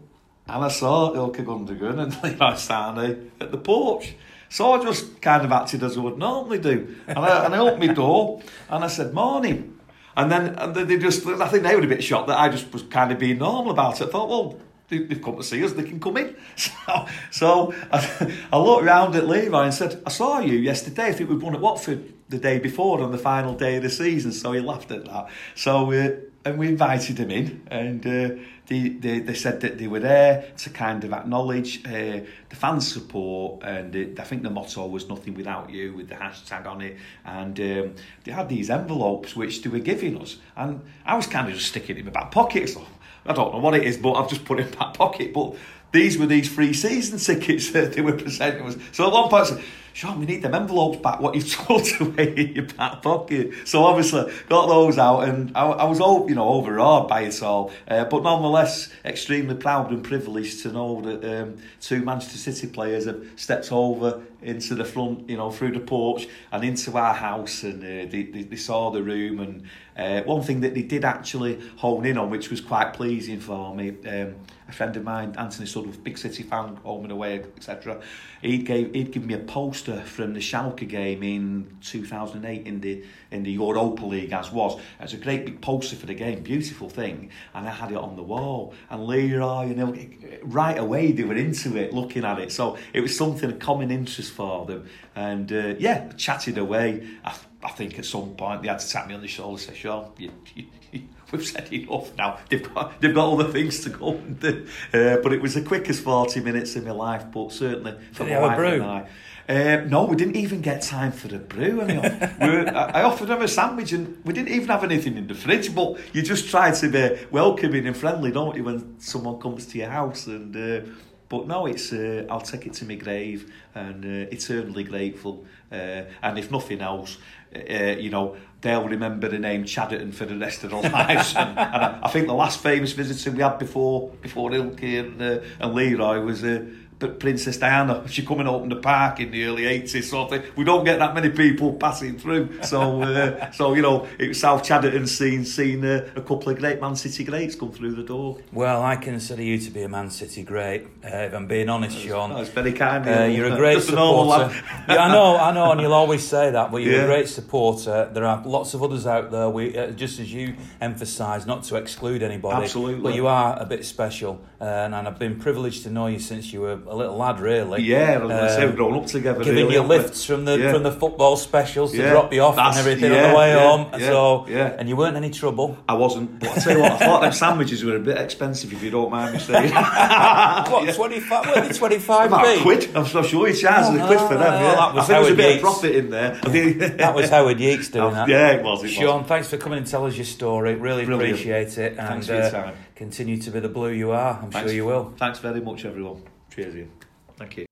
and 0.50 0.64
I 0.64 0.68
saw 0.70 1.14
Ilkay 1.14 1.46
Gundogan 1.46 2.00
and 2.00 2.14
Leroy 2.24 2.54
Sané 2.54 3.30
at 3.40 3.52
the 3.52 3.58
porch. 3.58 4.16
So 4.50 4.72
I 4.74 4.84
just 4.84 5.22
kind 5.22 5.44
of 5.44 5.52
acted 5.52 5.84
as 5.84 5.98
I 5.98 6.02
would 6.02 6.18
normally 6.18 6.60
do. 6.60 6.96
And 7.08 7.20
I, 7.20 7.46
and 7.46 7.54
I 7.54 7.58
opened 7.58 7.86
my 7.86 7.94
door 7.94 8.42
and 8.70 8.84
I 8.84 8.88
said, 8.88 9.14
morning. 9.14 9.78
And 10.16 10.32
then 10.32 10.56
and 10.56 10.74
they 10.74 10.98
just, 10.98 11.28
I 11.28 11.48
think 11.50 11.64
they 11.64 11.76
were 11.76 11.84
a 11.84 11.88
bit 11.88 12.04
shocked 12.04 12.28
that 12.28 12.40
I 12.40 12.50
just 12.50 12.72
was 12.72 12.84
kind 12.84 13.12
of 13.12 13.20
being 13.20 13.40
normal 13.40 13.72
about 13.72 14.00
it. 14.00 14.08
I 14.08 14.12
thought, 14.12 14.30
well, 14.30 14.58
they've 14.88 15.22
come 15.22 15.36
to 15.36 15.44
see 15.44 15.64
us, 15.64 15.74
they 15.74 15.84
can 15.84 16.00
come 16.00 16.18
in. 16.18 16.36
So, 16.56 17.06
so 17.30 17.74
I, 17.92 18.34
I 18.54 18.58
looked 18.58 18.86
round 18.86 19.16
at 19.16 19.28
Levi 19.28 19.66
and 19.66 19.74
said, 19.74 20.02
I 20.06 20.10
saw 20.10 20.40
you 20.40 20.58
yesterday, 20.58 21.08
I 21.08 21.12
think 21.12 21.30
we'd 21.30 21.42
won 21.42 21.54
at 21.54 21.62
Watford 21.62 22.14
the 22.30 22.38
day 22.38 22.60
before 22.60 23.02
on 23.02 23.12
the 23.12 23.18
final 23.18 23.54
day 23.54 23.78
of 23.78 23.84
the 23.84 23.90
season, 23.90 24.32
so 24.32 24.52
he 24.52 24.60
laughed 24.60 24.92
at 24.92 25.06
that. 25.06 25.30
So 25.56 25.92
uh, 25.92 26.12
and 26.48 26.58
we 26.58 26.68
invited 26.68 27.18
him 27.18 27.30
in, 27.30 27.62
and 27.68 28.06
uh, 28.06 28.42
they, 28.68 28.90
they 28.90 29.20
they 29.20 29.34
said 29.34 29.60
that 29.62 29.78
they 29.78 29.88
were 29.88 30.00
there 30.00 30.52
to 30.58 30.70
kind 30.70 31.04
of 31.04 31.12
acknowledge 31.12 31.86
uh, 31.86 32.22
the 32.50 32.56
fan 32.56 32.80
support, 32.80 33.64
and 33.64 33.96
uh, 33.96 34.22
I 34.22 34.26
think 34.26 34.44
the 34.44 34.50
motto 34.50 34.88
was 34.88 35.10
"Nothing 35.10 35.34
without 35.34 35.70
you" 35.70 35.94
with 35.94 36.10
the 36.10 36.16
hashtag 36.16 36.66
on 36.66 36.82
it, 36.82 36.98
and 37.26 37.60
um, 37.60 37.96
they 38.24 38.32
had 38.32 38.50
these 38.50 38.70
envelopes 38.70 39.36
which 39.36 39.62
they 39.62 39.70
were 39.70 39.80
giving 39.80 40.22
us, 40.22 40.38
and 40.56 40.82
I 41.06 41.16
was 41.16 41.28
kind 41.28 41.48
of 41.48 41.54
just 41.54 41.68
sticking 41.68 41.98
it 41.98 42.00
in 42.00 42.06
my 42.06 42.12
back 42.12 42.32
pocket. 42.32 42.70
So 42.70 42.86
I 43.26 43.34
don't 43.34 43.54
know 43.54 43.60
what 43.60 43.76
it 43.76 43.84
is, 43.84 43.98
but 43.98 44.14
I've 44.14 44.30
just 44.30 44.46
put 44.46 44.60
it 44.60 44.72
in 44.72 44.80
my 44.80 44.92
pocket, 44.94 45.34
but. 45.34 45.56
These 45.92 46.18
were 46.18 46.26
these 46.26 46.50
free 46.50 46.74
season 46.74 47.20
tickets 47.38 47.72
that 47.72 47.94
they 47.94 48.02
were 48.02 48.14
presenting 48.14 48.66
us. 48.68 48.78
So 48.92 49.08
at 49.08 49.14
one 49.14 49.30
point, 49.30 49.44
I 49.44 49.46
said, 49.46 49.64
Sean, 49.98 50.20
we 50.20 50.28
need 50.28 50.44
them 50.44 50.54
envelopes 50.54 51.00
back, 51.00 51.20
what 51.20 51.34
you've 51.34 51.52
told 51.52 51.88
away 52.00 52.32
in 52.36 52.54
your 52.54 52.66
back 52.66 53.02
pocket. 53.02 53.52
So 53.66 53.84
obviously 53.84 54.32
got 54.48 54.68
those 54.68 55.00
out 55.00 55.22
and 55.22 55.52
I, 55.58 55.66
I 55.66 55.86
was 55.86 55.98
you 55.98 56.36
know, 56.36 56.50
overawed 56.50 57.08
by 57.08 57.22
it 57.22 57.42
all. 57.42 57.72
Uh, 57.88 58.06
but 58.06 58.22
nonetheless, 58.22 58.94
extremely 59.04 59.56
proud 59.56 59.90
and 59.90 60.04
privileged 60.04 60.62
to 60.62 60.72
know 60.72 61.02
that 61.02 61.42
um, 61.42 61.58
two 61.82 62.04
Manchester 62.04 62.38
City 62.38 62.68
players 62.68 63.06
have 63.06 63.26
stepped 63.38 63.72
over 63.72 64.22
into 64.44 64.76
the 64.76 64.86
front, 64.86 65.28
you 65.28 65.38
know, 65.38 65.50
through 65.50 65.72
the 65.72 65.80
porch 65.80 66.28
and 66.52 66.64
into 66.64 66.96
our 66.96 67.16
house 67.16 67.64
and 67.64 67.82
uh, 67.82 68.12
they, 68.12 68.30
they, 68.32 68.44
they 68.44 68.56
saw 68.56 68.92
the 68.92 69.02
room 69.02 69.40
and 69.40 69.64
uh, 69.98 70.22
one 70.24 70.44
thing 70.44 70.62
that 70.62 70.76
they 70.76 70.84
did 70.84 71.04
actually 71.04 71.60
hone 71.78 72.06
in 72.06 72.18
on, 72.18 72.30
which 72.30 72.52
was 72.52 72.62
quite 72.62 72.94
pleasing 72.94 73.40
for 73.40 73.74
me, 73.74 73.90
um, 74.08 74.36
a 74.70 74.72
friend 74.72 74.96
of 74.96 75.04
mine, 75.04 75.34
Anthony 75.38 75.66
Sudworth, 75.66 76.04
big 76.04 76.18
City 76.18 76.44
fan, 76.44 76.76
home 76.84 77.04
and 77.04 77.12
away, 77.12 77.44
etc. 77.56 78.00
He 78.42 78.60
gave 78.60 78.94
he'd 78.94 79.12
given 79.12 79.28
me 79.28 79.34
a 79.34 79.40
poster 79.40 80.02
from 80.02 80.34
the 80.34 80.40
Schalke 80.40 80.88
game 80.88 81.24
in 81.24 81.78
2008 81.82 82.68
in 82.68 82.82
the 82.82 83.04
in 83.32 83.44
the 83.44 83.52
Europa 83.52 84.06
League 84.06 84.34
as 84.34 84.52
was. 84.52 84.80
It's 85.00 85.14
a 85.14 85.18
great 85.18 85.46
big 85.46 85.62
poster 85.62 85.96
for 85.96 86.06
the 86.06 86.14
game, 86.14 86.44
beautiful 86.44 86.90
thing, 86.90 87.32
and 87.56 87.68
I 87.68 87.72
had 87.72 87.92
it 87.92 87.98
on 87.98 88.16
the 88.16 88.24
wall. 88.24 88.74
And 88.90 89.06
Leroy, 89.06 89.68
you 89.68 89.76
know, 89.76 89.98
right 90.44 90.78
away 90.78 91.12
they 91.12 91.24
were 91.24 91.36
into 91.36 91.76
it, 91.78 91.94
looking 91.94 92.24
at 92.24 92.40
it. 92.40 92.52
So 92.52 92.78
it 92.94 93.00
was 93.00 93.18
something 93.18 93.50
a 93.50 93.54
common 93.54 93.90
interest 93.90 94.32
for 94.32 94.66
them, 94.66 94.88
and 95.16 95.52
uh, 95.52 95.76
yeah, 95.80 96.10
chatted 96.18 96.58
away. 96.58 97.08
I, 97.24 97.34
I 97.64 97.70
think 97.70 97.98
at 97.98 98.06
some 98.06 98.36
point 98.36 98.62
they 98.62 98.68
had 98.68 98.80
to 98.80 98.90
tap 98.90 99.08
me 99.08 99.16
on 99.16 99.22
the 99.22 99.28
shoulder 99.28 99.52
and 99.52 99.60
say, 99.60 99.74
Sean, 99.74 100.12
you, 100.18 100.32
you, 100.56 101.02
we've 101.32 101.46
said 101.46 101.72
enough 101.74 102.16
now. 102.16 102.38
They've 102.50 102.74
got 102.74 103.02
they've 103.02 103.14
got 103.14 103.34
other 103.34 103.52
things 103.52 103.82
to 103.82 103.90
go 103.90 104.12
and 104.12 104.40
do. 104.40 104.68
Uh, 104.94 105.18
but 105.18 105.34
it 105.34 105.42
was 105.42 105.56
the 105.56 105.64
quickest 105.64 106.04
forty 106.04 106.40
minutes 106.40 106.76
in 106.76 106.86
my 106.86 106.92
life. 106.92 107.26
But 107.32 107.52
certainly 107.52 107.96
for 108.14 108.26
Did 108.26 108.34
my 108.34 108.48
wife 108.48 108.60
and 108.60 108.84
I. 108.84 109.10
Uh, 109.50 109.86
no, 109.88 110.04
we 110.04 110.18
didn't 110.18 110.36
even 110.36 110.60
get 110.60 110.82
time 110.82 111.12
for 111.12 111.34
a 111.34 111.40
brew. 111.40 111.82
I, 111.82 111.86
mean, 111.86 112.02
we 112.02 112.70
I 112.70 113.04
offered 113.04 113.30
them 113.30 113.42
a 113.42 113.48
sandwich 113.48 113.94
and 113.94 114.24
we 114.26 114.34
didn't 114.34 114.50
even 114.50 114.68
have 114.68 114.84
anything 114.84 115.16
in 115.16 115.26
the 115.26 115.36
fridge. 115.36 115.74
But 115.74 116.00
you 116.14 116.22
just 116.22 116.50
try 116.50 116.72
to 116.72 116.90
be 116.90 117.26
welcoming 117.32 117.88
and 117.88 117.96
friendly, 117.96 118.32
don't 118.32 118.58
you, 118.58 118.66
when 118.66 119.00
someone 119.00 119.40
comes 119.40 119.66
to 119.68 119.78
your 119.78 119.90
house? 119.90 120.28
And 120.28 120.56
uh, 120.56 120.90
but 121.30 121.48
no, 121.48 121.66
it's 121.66 121.92
uh, 121.92 122.26
I'll 122.30 122.42
take 122.42 122.66
it 122.66 122.74
to 122.74 122.86
my 122.86 122.96
grave 122.96 123.52
and 123.76 124.04
uh, 124.06 124.30
eternally 124.32 124.84
grateful. 124.84 125.46
Uh, 125.72 126.04
and 126.22 126.40
if 126.40 126.52
nothing 126.52 126.82
else, 126.82 127.18
uh, 127.56 127.74
you 127.74 128.10
know, 128.10 128.38
they'll 128.62 128.88
remember 128.88 129.28
the 129.28 129.40
name 129.40 129.66
Chadderton 129.66 130.14
for 130.14 130.26
the 130.26 130.38
rest 130.38 130.64
of 130.64 130.72
their 130.72 130.82
lives. 130.92 131.36
and, 131.36 131.58
and 131.58 131.60
I, 131.60 132.00
I, 132.04 132.10
think 132.10 132.28
the 132.28 132.34
last 132.34 132.60
famous 132.60 132.94
visitor 132.94 133.32
we 133.32 133.42
had 133.42 133.60
before 133.60 134.10
before 134.22 134.52
Ilkay 134.52 135.00
and, 135.00 135.22
uh, 135.22 135.40
and 135.60 135.74
Leroy 135.74 136.22
was 136.22 136.44
uh, 136.44 136.66
but 137.00 137.20
Princess 137.20 137.58
Diana, 137.58 138.08
she 138.08 138.26
come 138.26 138.40
and 138.40 138.50
opened 138.50 138.72
the 138.72 138.78
park 138.78 139.20
in 139.20 139.32
the 139.32 139.46
early 139.46 139.64
80s, 139.64 140.04
sort 140.04 140.34
of 140.34 140.58
We 140.58 140.64
don't 140.64 140.84
get 140.84 141.00
that 141.00 141.14
many 141.14 141.30
people 141.30 141.74
passing 141.74 142.18
through. 142.18 142.64
So, 142.64 143.02
uh, 143.02 143.52
so 143.52 143.74
you 143.74 143.82
know, 143.82 144.08
it 144.18 144.30
was 144.30 144.40
South 144.40 144.64
Chadderton 144.64 145.08
seen, 145.08 145.46
seen 145.46 145.86
uh, 145.86 146.10
a 146.16 146.22
couple 146.22 146.50
of 146.50 146.58
great 146.58 146.82
Man 146.82 146.96
City 146.96 147.24
greats 147.24 147.56
come 147.56 147.72
through 147.72 147.96
the 147.96 148.04
door. 148.04 148.40
Well, 148.52 148.82
I 148.82 148.96
consider 148.96 149.44
you 149.44 149.60
to 149.60 149.70
be 149.70 149.84
a 149.84 149.90
Man 149.90 150.10
City 150.10 150.44
great, 150.44 150.86
uh, 151.04 151.10
if 151.10 151.34
I'm 151.34 151.48
being 151.48 151.70
honest, 151.70 151.98
Sean. 152.00 152.34
That's 152.34 152.50
very 152.50 152.74
kind 152.74 153.08
uh, 153.08 153.24
You're 153.26 153.54
a 153.54 153.56
great 153.56 153.82
supporter. 153.84 154.54
yeah, 154.90 155.06
I 155.06 155.12
know, 155.12 155.38
I 155.38 155.52
know, 155.54 155.72
and 155.72 155.82
you'll 155.82 155.94
always 155.94 156.28
say 156.28 156.52
that, 156.52 156.72
but 156.72 156.78
you're 156.78 156.96
yeah. 156.96 157.04
a 157.04 157.08
great 157.08 157.28
supporter. 157.28 158.10
There 158.12 158.26
are 158.26 158.44
lots 158.44 158.74
of 158.74 158.82
others 158.82 159.06
out 159.06 159.30
there, 159.30 159.50
we, 159.50 159.78
uh, 159.78 159.92
just 159.92 160.20
as 160.20 160.34
you 160.34 160.56
emphasise, 160.82 161.46
not 161.46 161.64
to 161.66 161.76
exclude 161.76 162.24
anybody. 162.24 162.64
Absolutely. 162.64 163.02
But 163.02 163.14
you 163.14 163.28
are 163.28 163.60
a 163.60 163.66
bit 163.66 163.86
special, 163.86 164.44
uh, 164.60 164.64
and 164.64 164.96
I've 164.96 165.20
been 165.20 165.40
privileged 165.40 165.84
to 165.84 165.92
know 165.92 166.08
you 166.08 166.18
since 166.18 166.52
you 166.52 166.62
were 166.62 166.80
a 166.88 166.96
little 166.96 167.16
lad, 167.16 167.40
really. 167.40 167.84
Yeah, 167.84 168.18
well, 168.18 168.50
say 168.50 168.66
we've 168.66 168.76
grown 168.76 168.96
up 168.96 169.06
together. 169.06 169.44
Giving 169.44 169.66
really, 169.66 169.76
you 169.76 169.82
lifts 169.82 170.26
from 170.26 170.46
the 170.46 170.58
yeah. 170.58 170.72
from 170.72 170.82
the 170.82 170.92
football 170.92 171.38
specials 171.38 171.92
to 171.92 171.98
yeah. 171.98 172.10
drop 172.10 172.34
you 172.34 172.42
off 172.42 172.56
That's, 172.56 172.78
and 172.78 172.88
everything 172.88 173.12
yeah, 173.12 173.26
on 173.26 173.30
the 173.30 173.38
way 173.38 173.54
home. 173.54 174.00
So, 174.00 174.48
yeah. 174.48 174.76
and 174.80 174.90
you 174.90 174.96
weren't 174.96 175.16
any 175.16 175.30
trouble. 175.30 175.78
I 175.88 175.94
wasn't. 175.94 176.40
But 176.40 176.50
I 176.50 176.56
tell 176.56 176.76
you 176.76 176.82
what, 176.82 176.94
I 176.94 176.98
thought 176.98 177.22
them 177.22 177.34
sandwiches 177.34 177.84
were 177.84 177.98
a 177.98 178.00
bit 178.00 178.18
expensive, 178.18 178.74
if 178.74 178.82
you 178.82 178.90
don't 178.90 179.12
mind 179.12 179.34
me 179.34 179.40
saying. 179.40 179.72
what 179.74 180.96
twenty 180.96 181.20
five? 181.20 181.46
What 181.46 181.58
are 181.58 181.68
they 181.68 181.78
twenty 181.78 182.00
five? 182.00 182.28
About 182.28 182.62
quid. 182.62 182.96
I'm 182.96 183.06
so 183.06 183.22
sure 183.22 183.48
he 183.48 183.54
charged 183.54 183.90
oh, 183.92 184.04
a 184.04 184.08
quid 184.08 184.20
for 184.22 184.38
them. 184.38 184.54
yeah. 184.54 184.76
That 184.76 184.96
was 184.96 185.04
I 185.04 185.08
think 185.08 185.08
there 185.08 185.20
was 185.20 185.30
a 185.30 185.36
bit 185.36 185.56
of 185.58 185.62
profit 185.62 185.96
in 185.96 186.10
there. 186.10 186.32
that 186.98 187.14
was 187.14 187.30
Howard 187.30 187.60
Yeats 187.60 187.90
doing 187.90 188.14
that. 188.14 188.28
Yeah, 188.28 188.54
it 188.54 188.64
was. 188.64 188.84
It 188.84 188.90
Sean, 188.90 189.20
was. 189.20 189.28
thanks 189.28 189.50
for 189.50 189.58
coming 189.58 189.78
and 189.78 189.86
tell 189.86 190.08
us 190.08 190.16
your 190.16 190.26
story. 190.26 190.74
Really 190.74 191.06
Brilliant. 191.06 191.34
appreciate 191.34 191.78
it. 191.78 191.98
And, 192.00 192.08
thanks 192.08 192.26
for 192.26 192.34
your 192.34 192.50
time. 192.50 192.76
Continue 192.98 193.38
to 193.38 193.52
be 193.52 193.60
the 193.60 193.70
blue 193.70 193.92
you 193.92 194.10
are. 194.10 194.40
I'm 194.42 194.50
thanks, 194.50 194.70
sure 194.70 194.76
you 194.76 194.84
will. 194.84 195.14
Thanks 195.18 195.38
very 195.38 195.62
much, 195.62 195.86
everyone. 195.86 196.24
Cheers, 196.50 196.76
Ian. 196.76 196.92
Thank 197.38 197.58
you. 197.58 197.67